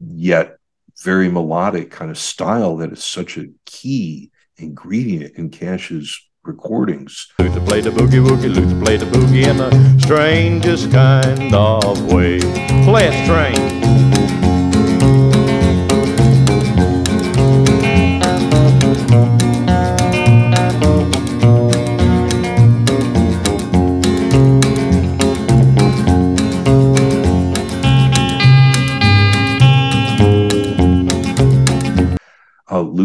[0.00, 0.58] yet
[1.02, 7.28] very melodic kind of style that is such a key ingredient in Cash's recordings.
[7.38, 12.40] Luther played the boogie woogie, Luther played the boogie in the strangest kind of way.
[12.84, 13.78] Play it strange.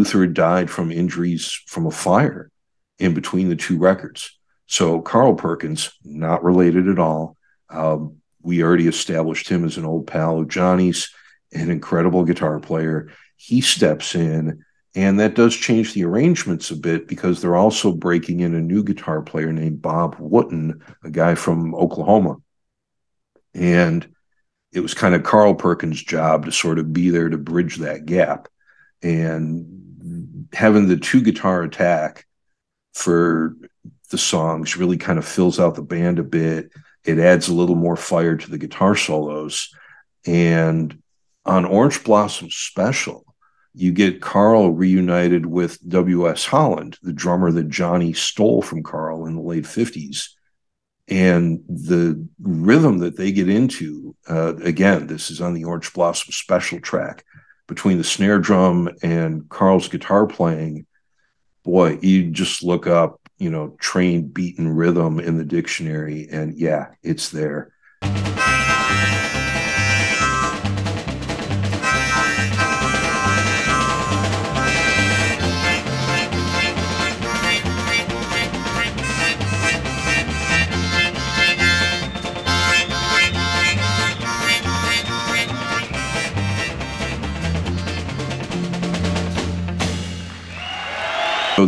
[0.03, 2.51] Luther died from injuries from a fire
[2.99, 4.38] in between the two records.
[4.67, 7.38] So Carl Perkins, not related at all.
[7.69, 11.10] Um, we already established him as an old pal of Johnny's,
[11.53, 13.10] an incredible guitar player.
[13.36, 14.63] He steps in,
[14.95, 18.84] and that does change the arrangements a bit because they're also breaking in a new
[18.84, 22.38] guitar player named Bob Wootton, a guy from Oklahoma.
[23.53, 24.08] And
[24.71, 28.06] it was kind of Carl Perkins' job to sort of be there to bridge that
[28.06, 28.47] gap.
[29.01, 32.25] And having the two guitar attack
[32.93, 33.56] for
[34.12, 36.71] the songs really kind of fills out the band a bit.
[37.03, 39.73] It adds a little more fire to the guitar solos.
[40.25, 41.01] And
[41.45, 43.25] on Orange Blossom Special,
[43.73, 46.45] you get Carl reunited with W.S.
[46.45, 50.29] Holland, the drummer that Johnny stole from Carl in the late 50s.
[51.10, 56.31] And the rhythm that they get into, uh, again, this is on the Orange Blossom
[56.31, 57.25] Special track
[57.67, 60.85] between the snare drum and Carl's guitar playing,
[61.63, 66.89] boy, you just look up, you know, trained beaten rhythm in the dictionary, and yeah,
[67.01, 67.73] it's there.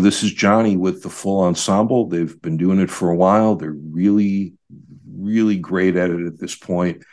[0.05, 2.07] This is Johnny with the full ensemble.
[2.07, 3.55] They've been doing it for a while.
[3.55, 4.53] They're really,
[5.11, 7.03] really great at it at this point.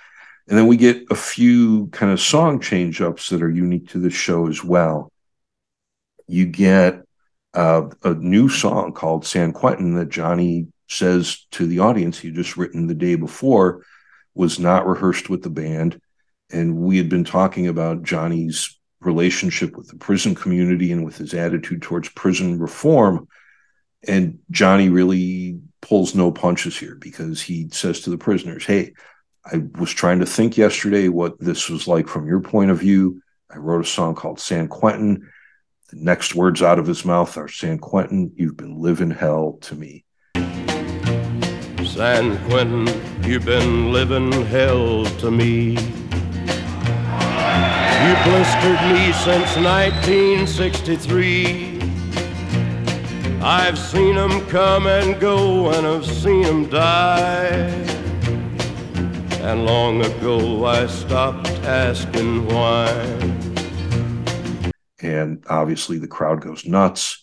[0.47, 3.99] And then we get a few kind of song change ups that are unique to
[3.99, 5.11] the show as well.
[6.29, 7.03] You get
[7.55, 12.59] uh, a new song called San Quentin that Johnny says to the audience he just
[12.59, 13.87] written the day before
[14.35, 15.99] was not rehearsed with the band.
[16.51, 21.35] And we had been talking about Johnny's relationship with the prison community and with his
[21.35, 23.29] attitude towards prison reform.
[24.07, 28.95] And Johnny really pulls no punches here because he says to the prisoners, Hey,
[29.45, 33.23] I was trying to think yesterday what this was like from your point of view.
[33.51, 35.29] I wrote a song called San Quentin.
[35.91, 39.75] The next words out of his mouth are San Quentin, you've been living hell to
[39.75, 40.05] me.
[41.85, 42.87] San Quentin,
[43.25, 45.77] you've been living hell to me.
[48.03, 51.79] You blistered me since 1963.
[53.41, 57.71] I've seen 'em come and go, and I've seen 'em die.
[59.41, 62.89] And long ago I stopped asking why.
[65.01, 67.23] And obviously the crowd goes nuts.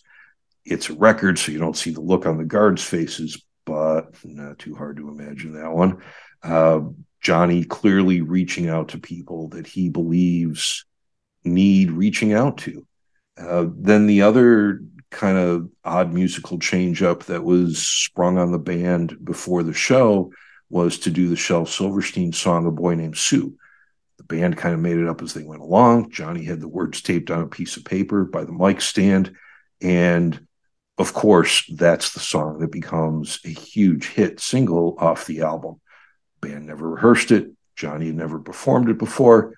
[0.64, 4.58] It's a record, so you don't see the look on the guards' faces, but not
[4.58, 5.98] too hard to imagine that one.
[6.42, 6.80] Uh,
[7.20, 10.84] Johnny clearly reaching out to people that he believes
[11.44, 12.86] need reaching out to.
[13.38, 18.58] Uh, then the other kind of odd musical change up that was sprung on the
[18.58, 20.32] band before the show
[20.68, 23.56] was to do the Shel Silverstein song "A Boy Named Sue."
[24.18, 26.10] The band kind of made it up as they went along.
[26.10, 29.34] Johnny had the words taped on a piece of paper by the mic stand,
[29.80, 30.46] and
[30.98, 35.80] of course, that's the song that becomes a huge hit single off the album.
[36.40, 37.50] Band never rehearsed it.
[37.76, 39.54] Johnny had never performed it before.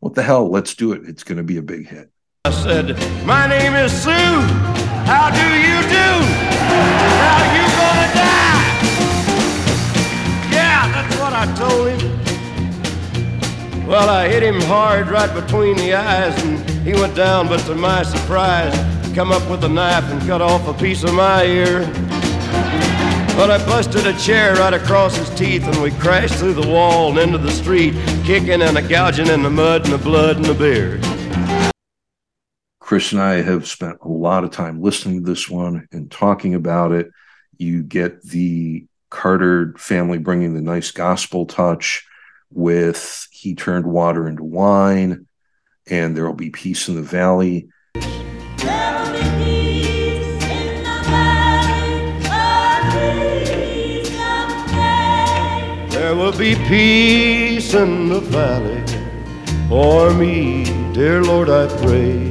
[0.00, 0.50] What the hell?
[0.50, 1.02] Let's do it.
[1.06, 2.10] It's going to be a big hit.
[2.44, 4.10] I said, My name is Sue.
[4.10, 6.08] How do you do?
[7.24, 8.64] How you gonna die?
[10.52, 12.00] Yeah, that's what I told him.
[13.86, 17.74] Well, I hit him hard right between the eyes, and he went down, but to
[17.74, 18.74] my surprise,
[19.14, 21.80] come up with a knife and cut off a piece of my ear.
[23.36, 27.10] But I busted a chair right across his teeth, and we crashed through the wall
[27.10, 27.92] and into the street,
[28.24, 31.00] kicking and a gouging in the mud and the blood and the beer.
[32.78, 36.54] Chris and I have spent a lot of time listening to this one and talking
[36.54, 37.10] about it.
[37.58, 42.06] You get the Carter family bringing the nice gospel touch
[42.50, 45.26] with He Turned Water into Wine,
[45.88, 47.68] and There Will Be Peace in the Valley.
[56.14, 58.84] There will be peace in the valley
[59.68, 60.62] for me,
[60.92, 62.28] dear Lord, I pray.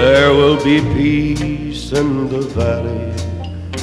[0.00, 3.12] There will be peace in the valley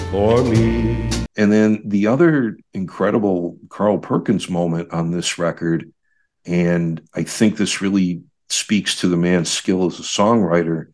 [0.10, 1.08] for me.
[1.38, 5.94] And then the other incredible Carl Perkins moment on this record,
[6.44, 10.88] and I think this really speaks to the man's skill as a songwriter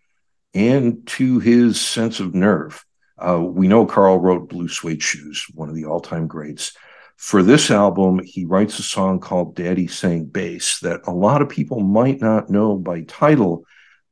[0.54, 2.86] and to his sense of nerve.
[3.18, 6.74] Uh, we know Carl wrote Blue Suede Shoes, one of the all time greats.
[7.18, 11.50] For this album, he writes a song called Daddy Sang Bass that a lot of
[11.50, 13.64] people might not know by title,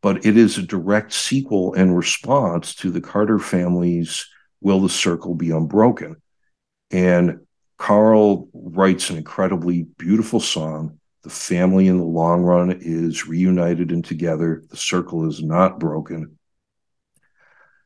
[0.02, 4.28] but it is a direct sequel and response to the Carter family's
[4.62, 6.18] Will the Circle Be Unbroken?
[6.92, 7.40] And
[7.80, 10.99] Carl writes an incredibly beautiful song.
[11.24, 14.64] The family in the long run is reunited and together.
[14.70, 16.38] The circle is not broken.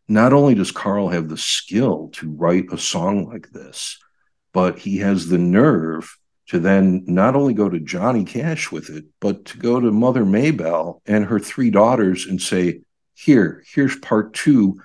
[0.08, 3.98] Not only does Carl have the skill to write a song like this,
[4.52, 6.18] but he has the nerve
[6.48, 10.26] to then not only go to Johnny Cash with it, but to go to Mother
[10.26, 12.82] Maybelle and her three daughters and say,
[13.16, 14.80] Here, here's part two.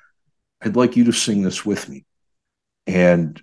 [0.62, 2.04] I'd like you to sing this with me.
[2.86, 3.42] And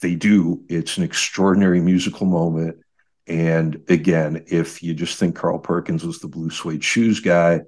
[0.00, 0.62] they do.
[0.68, 2.78] It's an extraordinary musical moment.
[3.26, 7.60] And again, if you just think Carl Perkins was the blue suede shoes guy,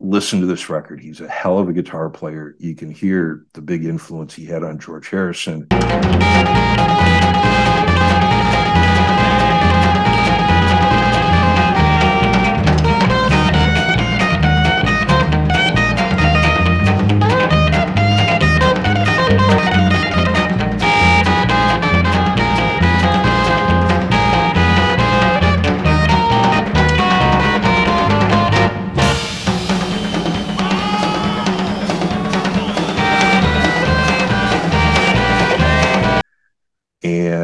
[0.00, 1.00] listen to this record.
[1.00, 2.54] He's a hell of a guitar player.
[2.58, 5.68] You can hear the big influence he had on George Harrison.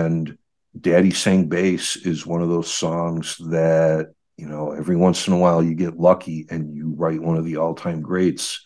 [0.09, 0.39] And
[0.81, 5.39] Daddy Sang Bass is one of those songs that, you know, every once in a
[5.39, 8.65] while you get lucky and you write one of the all time greats.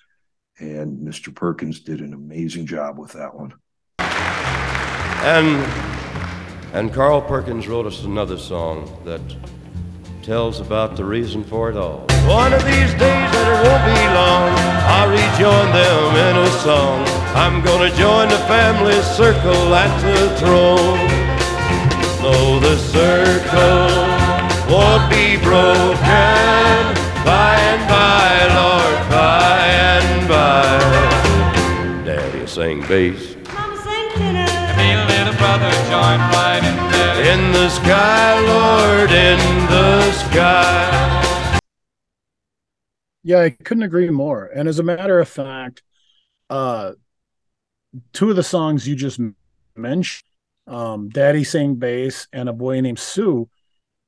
[0.61, 1.35] And Mr.
[1.35, 3.55] Perkins did an amazing job with that one.
[3.99, 5.49] And
[6.75, 9.21] and Carl Perkins wrote us another song that
[10.23, 12.07] tells about the reason for it all.
[12.27, 14.49] One of these days, and it won't be long,
[14.95, 17.05] I'll rejoin them in a song.
[17.35, 21.22] I'm gonna join the family circle at the throne.
[22.33, 23.89] No, the circle
[24.73, 26.83] won't be broken
[27.29, 30.79] by and by, Lord, by and by.
[32.07, 33.37] Daddy sang bass.
[33.53, 34.49] Mama sing tenor.
[34.79, 37.35] Me little brother joined right in there.
[37.35, 41.61] In the sky, Lord, in the sky.
[43.23, 44.47] Yeah, I couldn't agree more.
[44.47, 45.83] And as a matter of fact,
[46.49, 46.93] uh,
[48.15, 49.21] two of the songs you just
[49.77, 50.32] mentioned,
[50.67, 53.49] um, Daddy Sang Bass and A Boy Named Sue,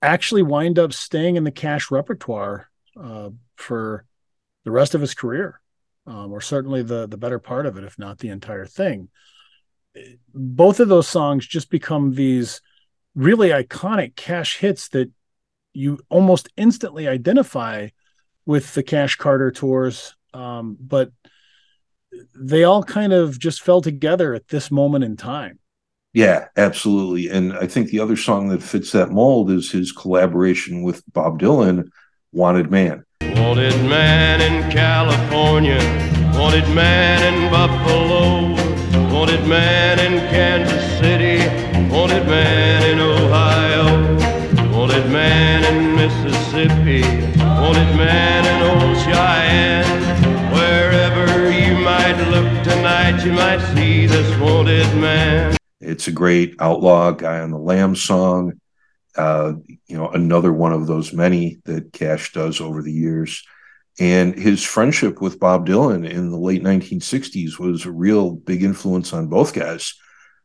[0.02, 4.04] actually wind up staying in the Cash repertoire uh, for
[4.64, 5.60] the rest of his career,
[6.06, 9.08] um, or certainly the the better part of it, if not the entire thing.
[10.34, 12.60] Both of those songs just become these
[13.14, 15.10] really iconic Cash hits that
[15.72, 17.88] you almost instantly identify
[18.46, 21.10] with the Cash Carter tours, um, but
[22.34, 25.58] they all kind of just fell together at this moment in time.
[26.14, 27.28] Yeah, absolutely.
[27.28, 31.40] And I think the other song that fits that mold is his collaboration with Bob
[31.40, 31.90] Dylan,
[32.32, 33.04] Wanted Man.
[33.20, 35.80] Wanted man in California,
[36.38, 38.52] wanted man in Buffalo,
[39.12, 41.38] wanted man in Kansas City,
[41.92, 47.02] wanted man in Ohio, wanted man in Mississippi,
[47.40, 50.52] wanted man in old Cheyenne.
[50.52, 55.56] Wherever you might look tonight, you might see this wanted man.
[55.84, 58.60] It's a great outlaw guy on the lam song.
[59.16, 59.54] Uh,
[59.86, 63.44] you know, another one of those many that Cash does over the years.
[64.00, 69.12] And his friendship with Bob Dylan in the late 1960s was a real big influence
[69.12, 69.94] on both guys.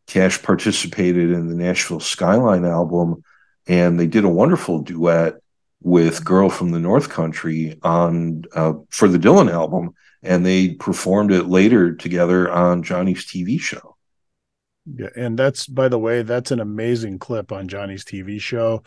[0.05, 3.23] Cash participated in the Nashville Skyline album,
[3.67, 5.35] and they did a wonderful duet
[5.81, 11.31] with "Girl from the North Country" on uh, for the Dylan album, and they performed
[11.31, 13.88] it later together on Johnny's TV show.
[14.95, 18.83] Yeah, and that's by the way, that's an amazing clip on Johnny's TV show.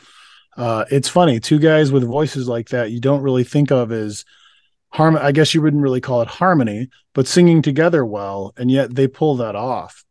[0.56, 4.24] Uh, it's funny, two guys with voices like that you don't really think of as
[4.90, 5.16] harm.
[5.16, 9.06] I guess you wouldn't really call it harmony, but singing together well, and yet they
[9.08, 10.04] pull that off.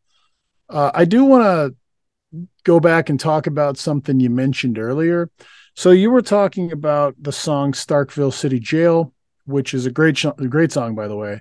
[0.68, 5.30] Uh, I do want to go back and talk about something you mentioned earlier.
[5.74, 9.12] So you were talking about the song Starkville City Jail,
[9.46, 11.40] which is a great, sh- great song, by the way.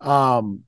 [0.00, 0.64] Um,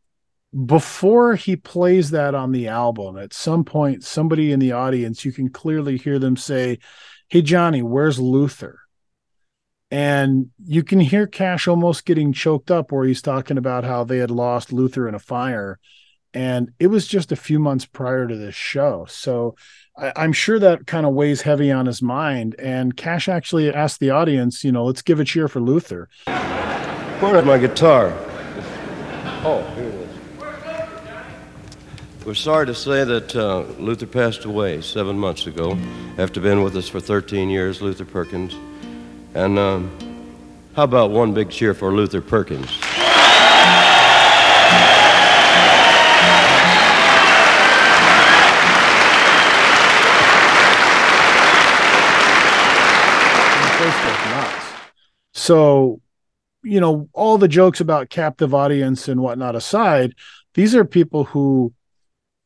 [0.66, 5.32] before he plays that on the album, at some point, somebody in the audience, you
[5.32, 6.78] can clearly hear them say,
[7.28, 8.80] Hey, Johnny, where's Luther?
[9.90, 14.18] And you can hear Cash almost getting choked up where he's talking about how they
[14.18, 15.78] had lost Luther in a fire.
[16.34, 19.07] And it was just a few months prior to this show.
[19.09, 19.55] So
[19.96, 22.55] I, I'm sure that kind of weighs heavy on his mind.
[22.59, 26.09] And Cash actually asked the audience, you know, let's give a cheer for Luther.
[26.26, 28.12] Where's my guitar?
[29.44, 30.01] Oh, here it is.
[32.24, 35.76] We're sorry to say that uh, Luther passed away seven months ago
[36.18, 38.54] after being with us for 13 years, Luther Perkins.
[39.34, 39.90] And um,
[40.76, 42.70] how about one big cheer for Luther Perkins?
[55.32, 56.00] So,
[56.62, 60.14] you know, all the jokes about captive audience and whatnot aside,
[60.54, 61.74] these are people who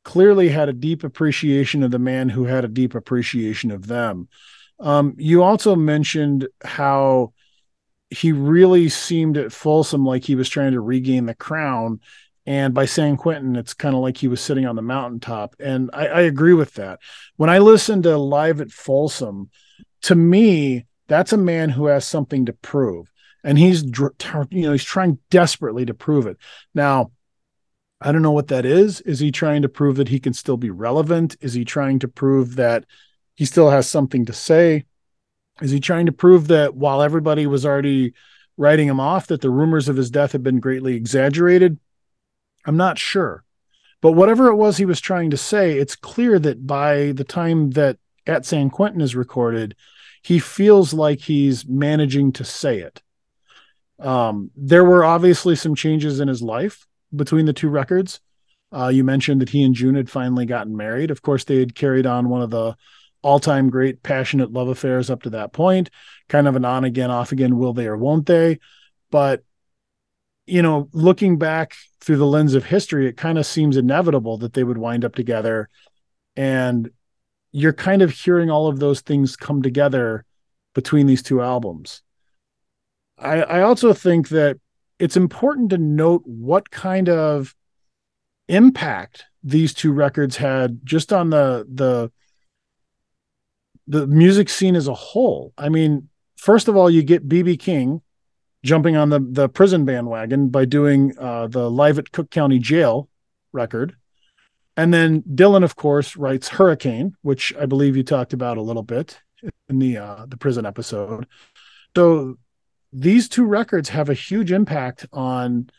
[0.06, 4.28] clearly had a deep appreciation of the man who had a deep appreciation of them.
[4.78, 7.32] Um, you also mentioned how
[8.08, 11.98] he really seemed at Folsom like he was trying to regain the crown.
[12.46, 15.56] And by San Quentin, it's kind of like he was sitting on the mountaintop.
[15.58, 17.00] And I, I agree with that.
[17.34, 19.50] When I listen to Live at Folsom,
[20.02, 23.10] to me, that's a man who has something to prove.
[23.42, 24.12] And he's, you
[24.50, 26.36] know, he's trying desperately to prove it.
[26.76, 27.10] Now,
[28.00, 29.00] I don't know what that is.
[29.02, 31.36] Is he trying to prove that he can still be relevant?
[31.40, 32.84] Is he trying to prove that
[33.34, 34.84] he still has something to say?
[35.62, 38.12] Is he trying to prove that while everybody was already
[38.58, 41.78] writing him off, that the rumors of his death had been greatly exaggerated?
[42.66, 43.44] I'm not sure.
[44.02, 47.70] But whatever it was he was trying to say, it's clear that by the time
[47.70, 49.74] that At San Quentin is recorded,
[50.22, 53.00] he feels like he's managing to say it.
[53.98, 58.20] Um, there were obviously some changes in his life between the two records.
[58.72, 61.10] Uh, you mentioned that he and June had finally gotten married.
[61.10, 62.76] Of course, they had carried on one of the
[63.22, 65.90] all-time great passionate love affairs up to that point,
[66.28, 68.58] kind of an on again, off again, will they or won't they?
[69.10, 69.42] But
[70.46, 74.52] you know, looking back through the lens of history, it kind of seems inevitable that
[74.52, 75.68] they would wind up together.
[76.36, 76.90] And
[77.50, 80.24] you're kind of hearing all of those things come together
[80.74, 82.02] between these two albums.
[83.18, 84.58] I, I also think that
[84.98, 87.54] it's important to note what kind of
[88.48, 92.10] impact these two records had just on the the
[93.86, 95.52] the music scene as a whole.
[95.56, 98.02] I mean, first of all, you get BB King
[98.64, 103.08] jumping on the the prison bandwagon by doing uh, the live at Cook County Jail
[103.52, 103.96] record,
[104.76, 108.82] and then Dylan, of course, writes Hurricane, which I believe you talked about a little
[108.82, 109.20] bit
[109.68, 111.26] in the uh, the prison episode.
[111.96, 112.38] So
[112.92, 115.70] these two records have a huge impact on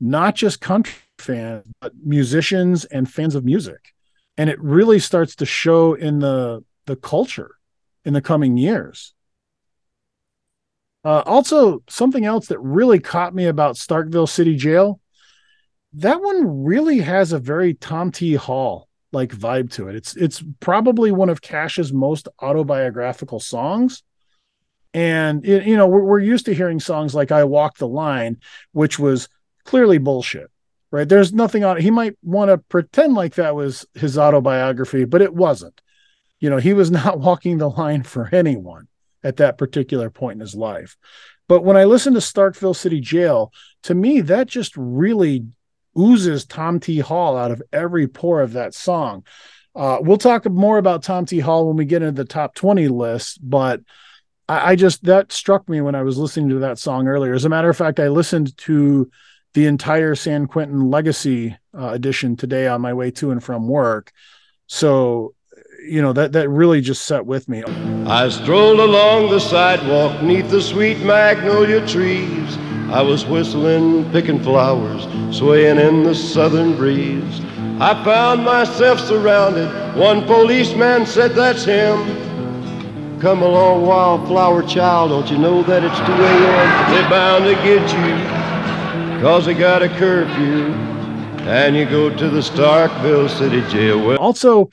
[0.00, 3.94] not just country fans, but musicians and fans of music,
[4.36, 7.56] and it really starts to show in the the culture
[8.04, 9.14] in the coming years.
[11.04, 15.00] Uh, also, something else that really caught me about Starkville City Jail,
[15.94, 18.34] that one really has a very Tom T.
[18.34, 19.94] Hall like vibe to it.
[19.94, 24.02] It's it's probably one of Cash's most autobiographical songs.
[24.94, 28.38] And it, you know, we're, we're used to hearing songs like "I Walk the Line,"
[28.72, 29.28] which was
[29.64, 30.50] clearly bullshit,
[30.90, 31.08] right?
[31.08, 31.82] There's nothing on it.
[31.82, 35.80] He might want to pretend like that was his autobiography, but it wasn't.
[36.38, 38.86] You know, he was not walking the line for anyone
[39.24, 40.96] at that particular point in his life.
[41.48, 45.46] But when I listen to Starkville City Jail, to me, that just really
[45.98, 47.00] oozes Tom T.
[47.00, 49.24] Hall out of every pore of that song.
[49.74, 51.40] Uh, we'll talk more about Tom T.
[51.40, 53.80] Hall when we get into the top 20 list, but
[54.48, 57.34] I, I just that struck me when I was listening to that song earlier.
[57.34, 59.10] As a matter of fact, I listened to
[59.54, 64.12] the entire San Quentin Legacy uh, edition today on my way to and from work.
[64.66, 65.34] So
[65.86, 67.62] you know that that really just set with me.
[68.06, 72.58] I strolled along the sidewalk neath the sweet magnolia trees.
[72.90, 75.02] I was whistling, picking flowers,
[75.36, 77.40] swaying in the southern breeze.
[77.80, 79.68] I found myself surrounded.
[79.96, 81.98] One policeman said, That's him.
[83.20, 86.92] Come along, wildflower child, don't you know that it's 2 a.m.?
[86.92, 90.74] They're bound to get you, cause they got a curfew.
[91.48, 94.04] And you go to the Starkville City Jail.
[94.04, 94.70] Well, Also,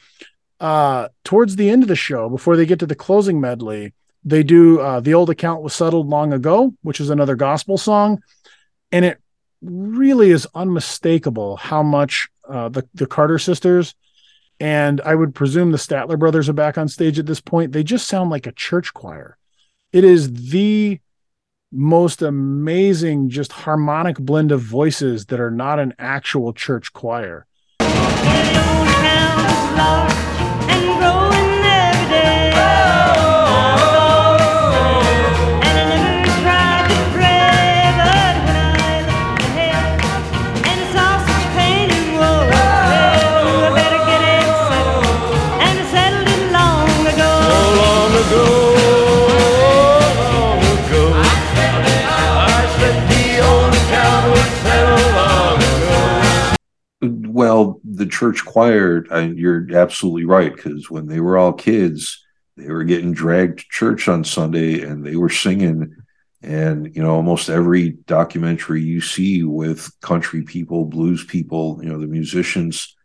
[0.59, 4.43] uh, towards the end of the show, before they get to the closing medley, they
[4.43, 8.21] do uh, the old account was settled long ago, which is another gospel song,
[8.91, 9.19] and it
[9.61, 13.95] really is unmistakable how much uh, the the Carter sisters
[14.61, 17.71] and I would presume the Statler brothers are back on stage at this point.
[17.71, 19.39] They just sound like a church choir.
[19.91, 20.99] It is the
[21.71, 27.47] most amazing, just harmonic blend of voices that are not an actual church choir.
[57.33, 62.21] Well, the church choir, I, you're absolutely right, because when they were all kids,
[62.57, 65.95] they were getting dragged to church on Sunday and they were singing.
[66.41, 71.99] And, you know, almost every documentary you see with country people, blues people, you know,
[71.99, 72.97] the musicians,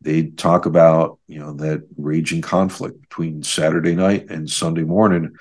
[0.00, 5.36] they talk about, you know, that raging conflict between Saturday night and Sunday morning.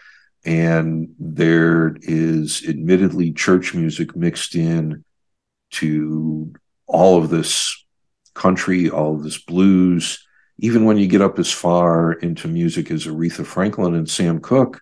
[0.46, 5.04] And there is admittedly church music mixed in
[5.72, 6.54] to
[6.86, 7.86] all of this
[8.38, 10.26] country, all of this blues.
[10.60, 14.82] Even when you get up as far into music as Aretha Franklin and Sam Cooke,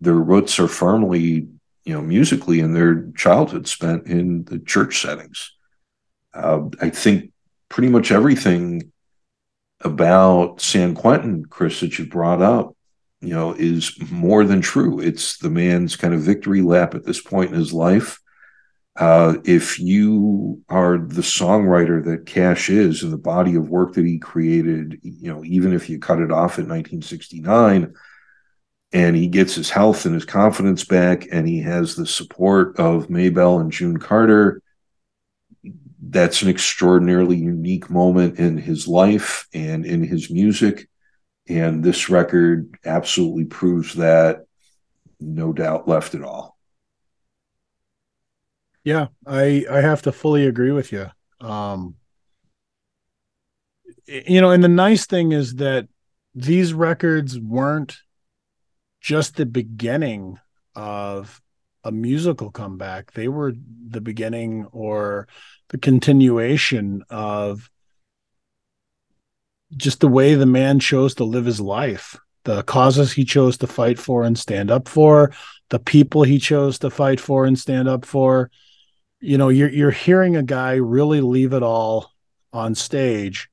[0.00, 1.48] their roots are firmly,
[1.84, 5.52] you know, musically in their childhood spent in the church settings.
[6.32, 7.32] Uh, I think
[7.68, 8.92] pretty much everything
[9.82, 12.76] about San Quentin, Chris, that you brought up,
[13.20, 15.00] you know, is more than true.
[15.00, 18.19] It's the man's kind of victory lap at this point in his life.
[18.96, 24.04] Uh, if you are the songwriter that Cash is and the body of work that
[24.04, 27.94] he created, you know, even if you cut it off in 1969
[28.92, 33.08] and he gets his health and his confidence back and he has the support of
[33.08, 34.60] Maybelle and June Carter,
[36.02, 40.88] that's an extraordinarily unique moment in his life and in his music.
[41.48, 44.44] And this record absolutely proves that,
[45.20, 46.56] no doubt left at all.
[48.84, 51.10] Yeah, I I have to fully agree with you.
[51.40, 51.96] Um
[54.06, 55.88] you know, and the nice thing is that
[56.34, 57.98] these records weren't
[59.00, 60.38] just the beginning
[60.74, 61.40] of
[61.84, 63.12] a musical comeback.
[63.12, 63.52] They were
[63.88, 65.28] the beginning or
[65.68, 67.70] the continuation of
[69.76, 72.18] just the way the man chose to live his life.
[72.44, 75.30] The the causes he chose to fight for and stand up for,
[75.68, 78.50] the people he chose to fight for and stand up for.
[79.20, 82.10] You know, you're you're hearing a guy really leave it all
[82.52, 83.48] on stage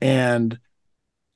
[0.00, 0.58] and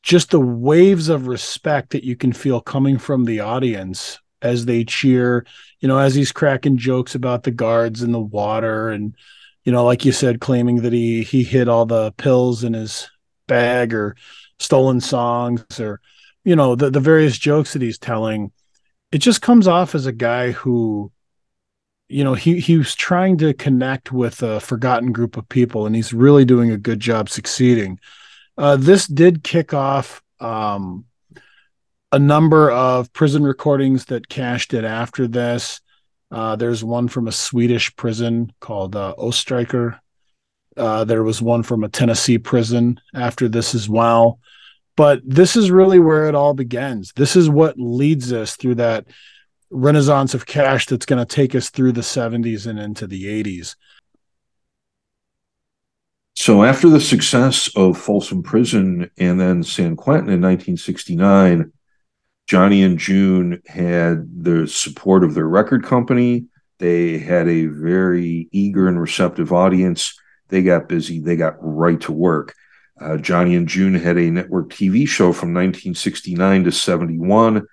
[0.03, 4.85] just the waves of respect that you can feel coming from the audience as they
[4.85, 5.45] cheer,
[5.81, 9.17] you know, as he's cracking jokes about the guards and the water and
[9.65, 13.11] you know, like you said, claiming that he he hid all the pills in his
[13.49, 14.17] bag or
[14.61, 16.01] stolen songs or
[16.45, 18.53] you know the the various jokes that he's telling.
[19.11, 21.11] It just comes off as a guy who
[22.09, 25.97] you know he he was trying to connect with a forgotten group of people and
[25.97, 27.99] he's really doing a good job succeeding
[28.59, 31.05] uh, this did kick off um,
[32.13, 35.81] a number of prison recordings that Cash did after this.
[36.31, 39.99] Uh, there's one from a Swedish prison called uh, Österåker.
[40.77, 44.41] Uh, there was one from a Tennessee prison after this as well.
[44.97, 47.13] But this is really where it all begins.
[47.17, 49.07] This is what leads us through that
[49.71, 53.75] renaissance of cash that's going to take us through the 70s and into the 80s.
[56.35, 61.73] So after the success of Folsom Prison and then San Quentin in 1969,
[62.47, 66.47] Johnny and June had the support of their record company.
[66.79, 70.14] They had a very eager and receptive audience.
[70.49, 71.21] They got busy.
[71.21, 72.55] They got right to work.
[73.01, 77.67] Uh, Johnny and June had a network TV show from 1969 to 71.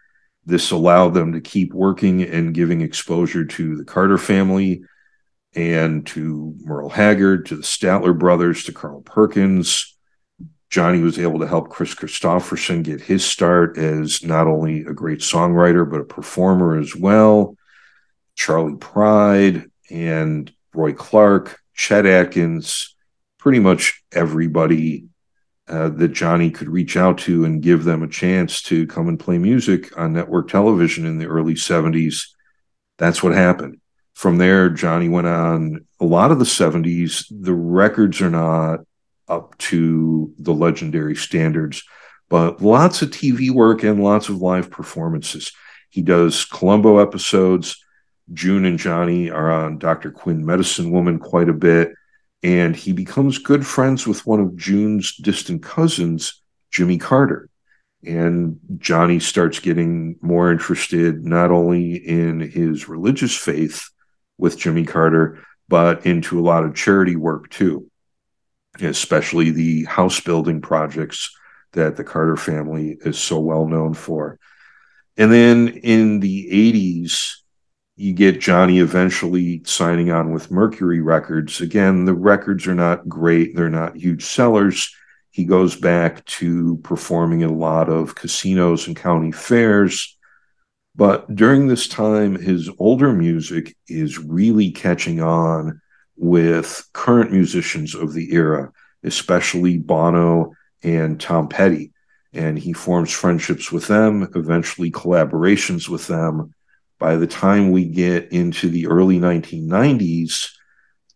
[0.45, 4.83] This allowed them to keep working and giving exposure to the Carter family
[5.55, 9.95] and to Merle Haggard, to the Statler brothers, to Carl Perkins.
[10.69, 15.19] Johnny was able to help Kris Kristofferson get his start as not only a great
[15.19, 17.55] songwriter, but a performer as well.
[18.35, 22.95] Charley Pride and Roy Clark, Chet Atkins,
[23.37, 25.05] pretty much everybody
[25.67, 29.19] uh, that Johnny could reach out to and give them a chance to come and
[29.19, 32.27] play music on network television in the early 70s.
[32.97, 33.79] That's what happened
[34.13, 37.25] from there, Johnny went on a lot of the 70s.
[37.29, 38.81] The records are not
[39.27, 41.83] up to the legendary standards,
[42.29, 45.51] but lots of TV work and lots of live performances.
[45.89, 47.83] He does Columbo episodes.
[48.31, 50.11] June and Johnny are on Dr.
[50.11, 51.91] Quinn Medicine Woman quite a bit.
[52.43, 56.41] And he becomes good friends with one of June's distant cousins,
[56.71, 57.49] Jimmy Carter.
[58.05, 63.89] And Johnny starts getting more interested not only in his religious faith,
[64.37, 67.89] with Jimmy Carter, but into a lot of charity work too,
[68.81, 71.35] especially the house building projects
[71.73, 74.39] that the Carter family is so well known for.
[75.17, 76.49] And then in the
[77.05, 77.35] 80s,
[77.95, 81.61] you get Johnny eventually signing on with Mercury Records.
[81.61, 84.95] Again, the records are not great, they're not huge sellers.
[85.31, 90.17] He goes back to performing in a lot of casinos and county fairs
[90.95, 95.81] but during this time, his older music is really catching on
[96.15, 98.71] with current musicians of the era,
[99.03, 101.91] especially Bono and Tom Petty.
[102.31, 106.53] And he forms friendships with them, eventually collaborations with them.
[107.03, 110.51] By the time we get into the early 1990s,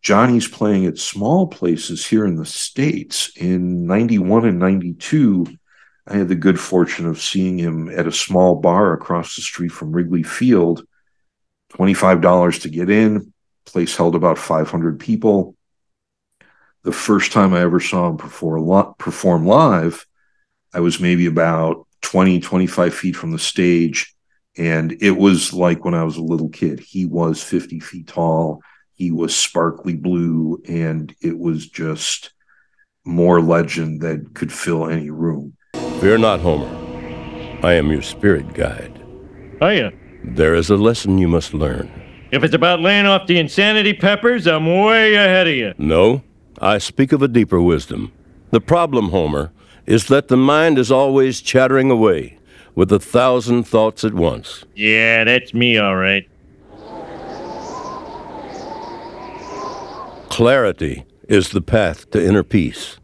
[0.01, 3.31] Johnny's playing at small places here in the States.
[3.37, 5.47] In 91 and 92,
[6.05, 9.71] I had the good fortune of seeing him at a small bar across the street
[9.71, 10.85] from Wrigley Field.
[11.71, 13.31] $25 to get in,
[13.65, 15.55] place held about 500 people.
[16.83, 20.05] The first time I ever saw him perform, live,
[20.73, 24.16] I was maybe about 20, 25 feet from the stage.
[24.57, 26.79] And it was like when I was a little kid.
[26.79, 28.61] He was 50 feet tall,
[28.93, 32.31] he was sparkly blue, and it was just
[33.05, 35.55] more legend that could fill any room.
[35.99, 36.67] Fear not, Homer.
[37.63, 38.99] I am your spirit guide.
[39.61, 39.91] Are you?
[40.23, 41.91] There is a lesson you must learn.
[42.31, 45.73] If it's about laying off the insanity peppers, I'm way ahead of you.
[45.77, 46.23] No,
[46.59, 48.11] I speak of a deeper wisdom.
[48.51, 49.51] The problem, Homer,
[49.85, 52.36] is that the mind is always chattering away
[52.77, 54.63] with a thousand thoughts at once.
[54.75, 56.29] Yeah, that's me, all right.
[60.29, 62.99] Clarity is the path to inner peace.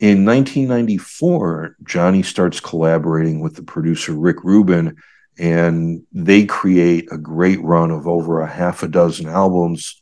[0.00, 4.96] In 1994, Johnny starts collaborating with the producer Rick Rubin,
[5.38, 10.00] and they create a great run of over a half a dozen albums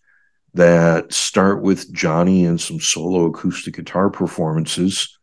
[0.54, 5.15] that start with Johnny and some solo acoustic guitar performances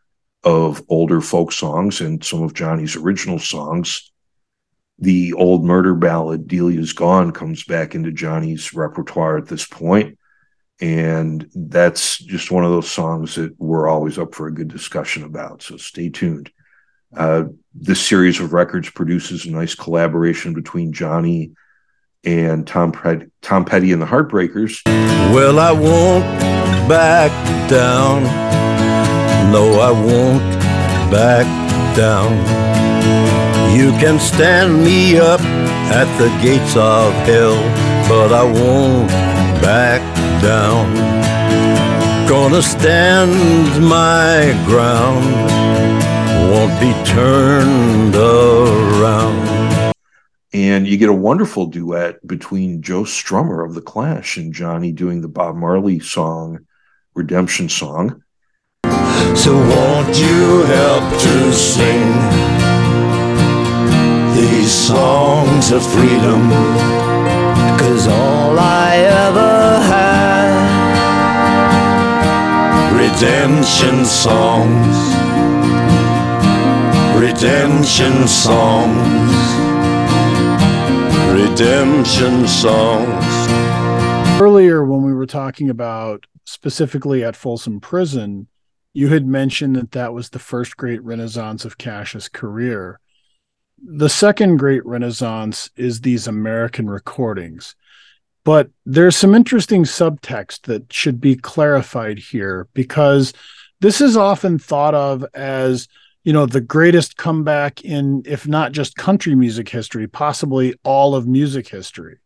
[0.43, 4.11] of older folk songs and some of Johnny's original songs.
[4.99, 10.17] The old murder ballad, Delia's Gone, comes back into Johnny's repertoire at this point
[10.81, 15.23] and that's just one of those songs that we're always up for a good discussion
[15.23, 15.61] about.
[15.61, 16.51] So stay tuned.
[17.15, 21.51] Uh, this series of records produces a nice collaboration between Johnny
[22.23, 24.81] and Tom Pet- Tom Petty and the Heartbreakers.
[25.33, 26.25] Well, I won't
[26.89, 27.31] back
[27.69, 28.53] down.
[29.54, 30.41] No, I won't
[31.12, 31.45] back
[31.95, 32.34] down.
[33.78, 37.62] You can stand me up at the gates of hell,
[38.10, 39.10] but I won't
[39.62, 40.01] back
[40.41, 40.91] down.
[42.28, 43.30] Gonna stand
[43.88, 45.24] my ground,
[46.49, 49.93] won't be turned around.
[50.51, 55.22] And you get a wonderful duet between Joe Strummer of The Clash and Johnny doing
[55.22, 56.66] the Bob Marley song,
[57.14, 58.22] Redemption Song.
[59.36, 62.07] So won't you help to sing
[64.36, 66.49] these songs of freedom?
[67.77, 68.95] Cause all I
[69.27, 70.53] ever had,
[72.95, 74.97] redemption songs,
[77.19, 79.36] redemption songs,
[81.34, 83.25] redemption songs.
[84.41, 88.47] earlier when we were talking about specifically at Folsom Prison,
[88.93, 92.99] you had mentioned that that was the first great renaissance of Cash's career.
[93.83, 97.75] The second great renaissance is these American recordings.
[98.43, 103.33] But there's some interesting subtext that should be clarified here because
[103.79, 105.87] this is often thought of as
[106.23, 111.27] you know the greatest comeback in if not just country music history possibly all of
[111.27, 112.17] music history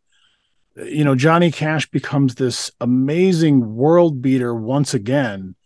[0.76, 5.56] you know johnny cash becomes this amazing world beater once again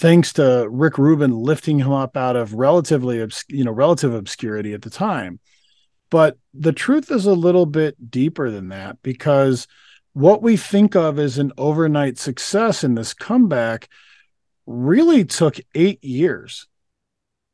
[0.00, 4.72] thanks to rick rubin lifting him up out of relatively obs- you know relative obscurity
[4.72, 5.38] at the time.
[6.10, 9.68] But the truth is a little bit deeper than that because
[10.14, 13.88] what we think of as an overnight success in this comeback
[14.66, 16.66] really took 8 years.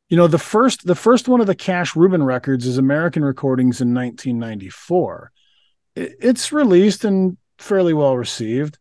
[0.07, 3.81] You know the first the first one of the cash rubin records is american recordings
[3.81, 5.33] in 1994
[5.97, 8.77] it's released and fairly well received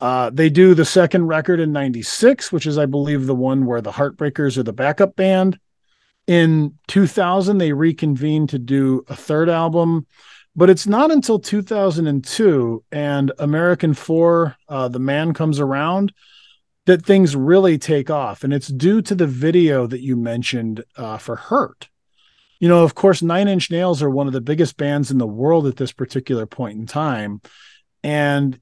[0.00, 3.80] uh, they do the second record in 96 which is i believe the one where
[3.80, 5.58] the heartbreakers are the backup band
[6.26, 10.06] in 2000 they reconvene to do a third album
[10.56, 16.12] but it's not until 2002 and american 4 uh, the man comes around
[16.86, 18.42] that things really take off.
[18.42, 21.88] And it's due to the video that you mentioned uh, for Hurt.
[22.58, 25.26] You know, of course, Nine Inch Nails are one of the biggest bands in the
[25.26, 27.40] world at this particular point in time.
[28.02, 28.58] And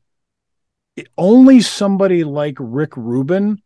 [1.16, 3.62] only somebody like Rick Rubin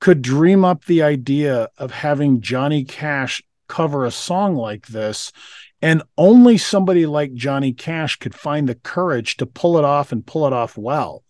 [0.00, 5.32] could dream up the idea of having Johnny Cash cover a song like this.
[5.80, 10.26] And only somebody like Johnny Cash could find the courage to pull it off and
[10.26, 11.22] pull it off well.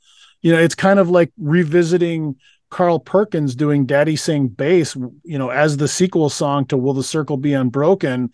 [0.43, 2.37] You know, it's kind of like revisiting
[2.71, 7.03] Carl Perkins doing Daddy Sing Bass, you know, as the sequel song to Will the
[7.03, 8.31] Circle Be Unbroken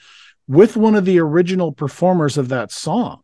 [0.48, 3.22] with one of the original performers of that song.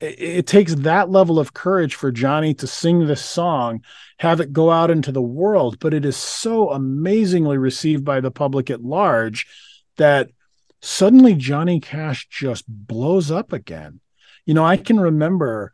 [0.00, 3.82] It, it, takes that level of courage for Johnny to sing this song,
[4.18, 8.30] have it go out into the world, but it is so amazingly received by the
[8.30, 9.46] public at large
[9.96, 10.30] that
[10.82, 14.00] suddenly Johnny Cash just blows up again.
[14.44, 15.72] You know, I can remember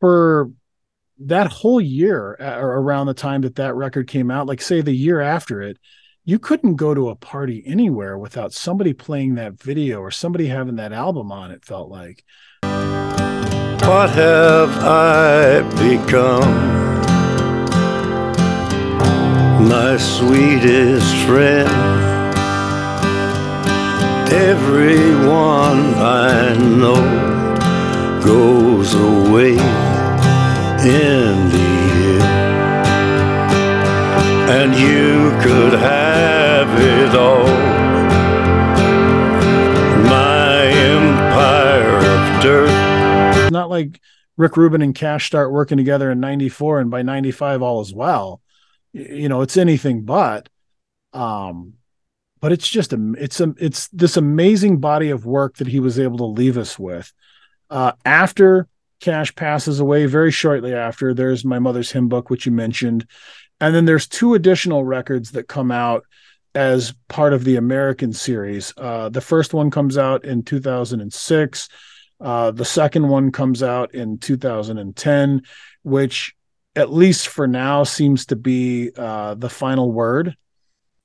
[0.00, 0.50] for
[1.20, 4.92] that whole year uh, around the time that that record came out, like say the
[4.92, 5.78] year after it,
[6.24, 10.76] you couldn't go to a party anywhere without somebody playing that video or somebody having
[10.76, 11.50] that album on.
[11.50, 12.24] It felt like.
[12.62, 16.70] What have I become?
[19.68, 21.68] My sweetest friend.
[24.32, 27.02] Everyone I know
[28.24, 29.52] goes away
[30.84, 32.41] in the end.
[34.62, 37.48] And you could have it all.
[40.04, 43.50] My empire of dirt.
[43.50, 43.98] Not like
[44.36, 48.40] Rick Rubin and Cash start working together in 94 and by 95 all is well.
[48.92, 50.48] You know, it's anything but.
[51.12, 51.72] Um,
[52.38, 55.98] but it's just a it's a it's this amazing body of work that he was
[55.98, 57.12] able to leave us with.
[57.68, 58.68] Uh, after
[59.02, 61.12] Cash passes away very shortly after.
[61.12, 63.04] There's My Mother's Hymn Book, which you mentioned.
[63.62, 66.04] And then there's two additional records that come out
[66.52, 68.74] as part of the American series.
[68.76, 71.68] Uh, the first one comes out in 2006.
[72.20, 75.42] Uh, the second one comes out in 2010,
[75.84, 76.34] which,
[76.74, 80.36] at least for now, seems to be uh, the final word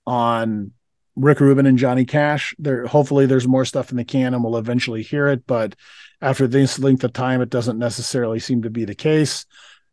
[0.07, 0.71] on
[1.15, 2.55] Rick Rubin and Johnny Cash.
[2.57, 5.45] There, hopefully, there's more stuff in the can, and we'll eventually hear it.
[5.45, 5.75] But
[6.23, 9.45] after this length of time, it doesn't necessarily seem to be the case.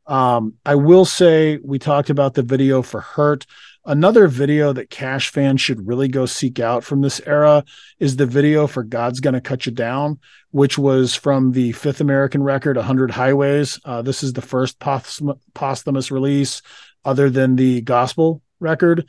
[0.06, 3.46] Um, I will say we talked about the video for Hurt.
[3.86, 7.64] Another video that Cash fans should really go seek out from this era
[7.98, 10.18] is the video for God's Gonna Cut You Down,
[10.50, 13.78] which was from the fifth American record, 100 Highways.
[13.84, 16.62] Uh, this is the first posthum- posthumous release
[17.04, 19.06] other than the gospel record.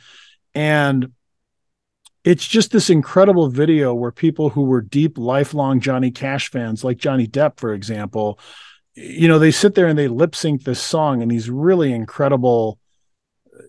[0.53, 1.13] And
[2.25, 6.97] it's just this incredible video where people who were deep, lifelong Johnny Cash fans, like
[6.97, 8.39] Johnny Depp, for example,
[8.95, 12.79] you know, they sit there and they lip sync this song and these really incredible,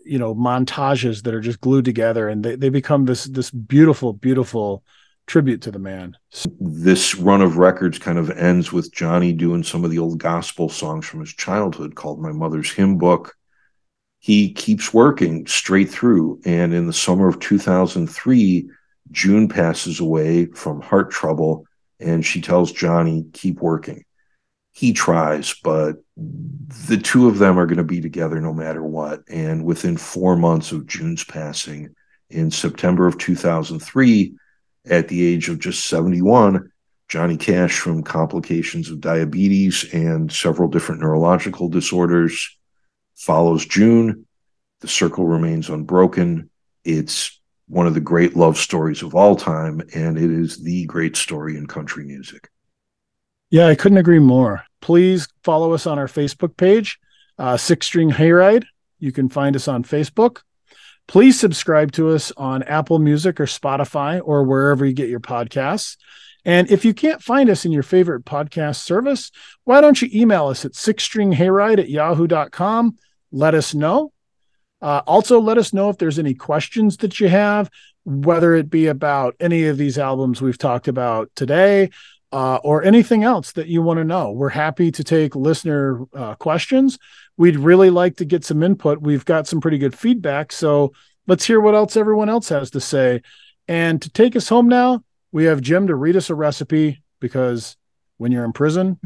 [0.05, 4.13] you know, montages that are just glued together and they, they become this this beautiful,
[4.13, 4.83] beautiful
[5.27, 6.17] tribute to the man.
[6.61, 10.69] This run of records kind of ends with Johnny doing some of the old gospel
[10.69, 13.35] songs from his childhood called My Mother's Hymn Book
[14.27, 16.41] he keeps working straight through.
[16.45, 18.69] And in the summer of 2003,
[19.13, 21.65] June passes away from heart trouble,
[22.01, 24.05] and she tells Johnny, keep working.
[24.77, 29.23] He tries, but the two of them are going to be together no matter what.
[29.27, 31.95] And within four months of June's passing,
[32.29, 34.35] in September of 2003,
[34.85, 36.71] at the age of just 71,
[37.09, 42.59] Johnny Cash, from complications of diabetes and several different neurological disorders,
[43.15, 44.27] follows June.
[44.81, 46.51] The circle remains unbroken.
[46.85, 51.17] It's one of the great love stories of all time, and it is the great
[51.17, 52.51] story in country music.
[53.57, 54.67] Yeah, I couldn't agree more.
[54.83, 56.99] Please follow us on our Facebook page,
[57.39, 58.67] uh, Six String Hayride.
[58.99, 60.43] You can find us on Facebook.
[61.09, 65.97] Please subscribe to us on Apple Music or Spotify or wherever you get your podcasts.
[66.45, 69.31] And if you can't find us in your favorite podcast service,
[69.65, 72.99] why don't you email us at sixstringhayride at yahoo.com
[73.33, 74.13] let us know.
[74.83, 77.71] Uh, also, let us know if there's any questions that you have,
[78.05, 81.89] whether it be about any of these albums we've talked about today
[82.37, 84.31] uh, or anything else that you want to know.
[84.31, 86.99] We're happy to take listener uh, questions.
[87.39, 89.01] We'd really like to get some input.
[89.01, 90.53] We've got some pretty good feedback.
[90.53, 90.93] So
[91.27, 93.23] let's hear what else everyone else has to say.
[93.69, 97.75] And to take us home now, we have Jim to read us a recipe because
[98.19, 99.01] when you're in prison,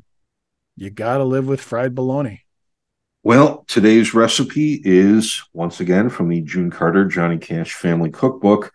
[0.74, 2.42] you got to live with fried bologna.
[3.22, 8.72] Well, today's recipe is once again from the June Carter Johnny Cash Family Cookbook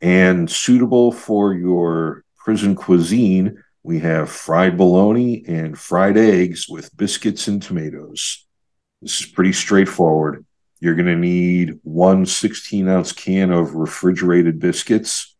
[0.00, 3.60] and suitable for your prison cuisine.
[3.86, 8.44] We have fried bologna and fried eggs with biscuits and tomatoes.
[9.00, 10.44] This is pretty straightforward.
[10.80, 15.36] You're going to need one 16 ounce can of refrigerated biscuits,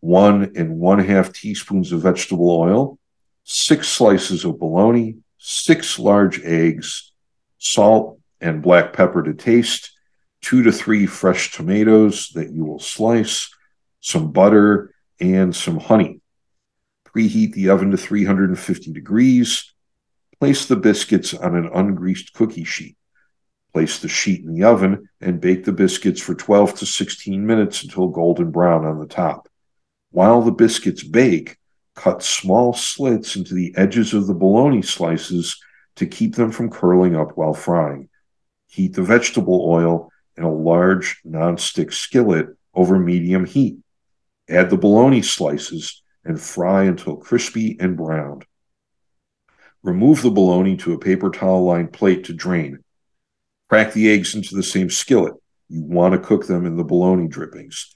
[0.00, 2.98] one and one half teaspoons of vegetable oil,
[3.44, 7.12] six slices of bologna, six large eggs
[7.58, 9.92] salt and black pepper to taste,
[10.40, 13.48] two to three fresh tomatoes that you will slice,
[14.00, 16.19] some butter, and some honey.
[17.14, 19.72] Preheat the oven to 350 degrees.
[20.38, 22.96] Place the biscuits on an ungreased cookie sheet.
[23.72, 27.82] Place the sheet in the oven and bake the biscuits for 12 to 16 minutes
[27.82, 29.48] until golden brown on the top.
[30.10, 31.56] While the biscuits bake,
[31.94, 35.60] cut small slits into the edges of the bologna slices
[35.96, 38.08] to keep them from curling up while frying.
[38.68, 43.78] Heat the vegetable oil in a large non-stick skillet over medium heat.
[44.48, 48.44] Add the bologna slices and fry until crispy and browned.
[49.82, 52.78] Remove the bologna to a paper towel lined plate to drain.
[53.68, 55.34] Crack the eggs into the same skillet.
[55.68, 57.94] You want to cook them in the bologna drippings.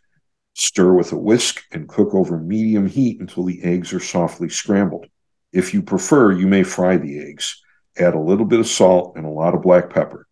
[0.54, 5.06] Stir with a whisk and cook over medium heat until the eggs are softly scrambled.
[5.52, 7.60] If you prefer, you may fry the eggs.
[7.98, 10.26] Add a little bit of salt and a lot of black pepper.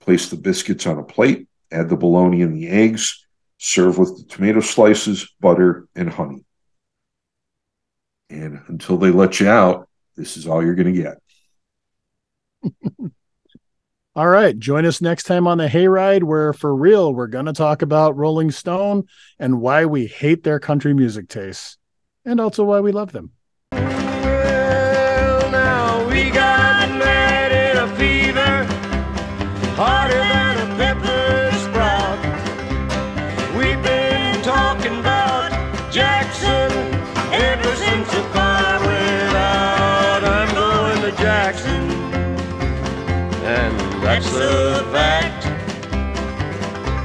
[0.00, 3.26] Place the biscuits on a plate, add the bologna and the eggs,
[3.58, 6.44] serve with the tomato slices, butter, and honey.
[8.34, 11.18] And until they let you out, this is all you're going to
[12.62, 12.72] get.
[14.16, 14.58] all right.
[14.58, 18.16] Join us next time on the Hayride, where for real, we're going to talk about
[18.16, 19.04] Rolling Stone
[19.38, 21.78] and why we hate their country music tastes,
[22.24, 23.30] and also why we love them.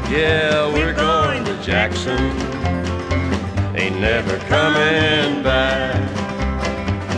[0.10, 2.18] Yeah, we're going to Jackson.
[3.76, 6.19] Ain't never coming back.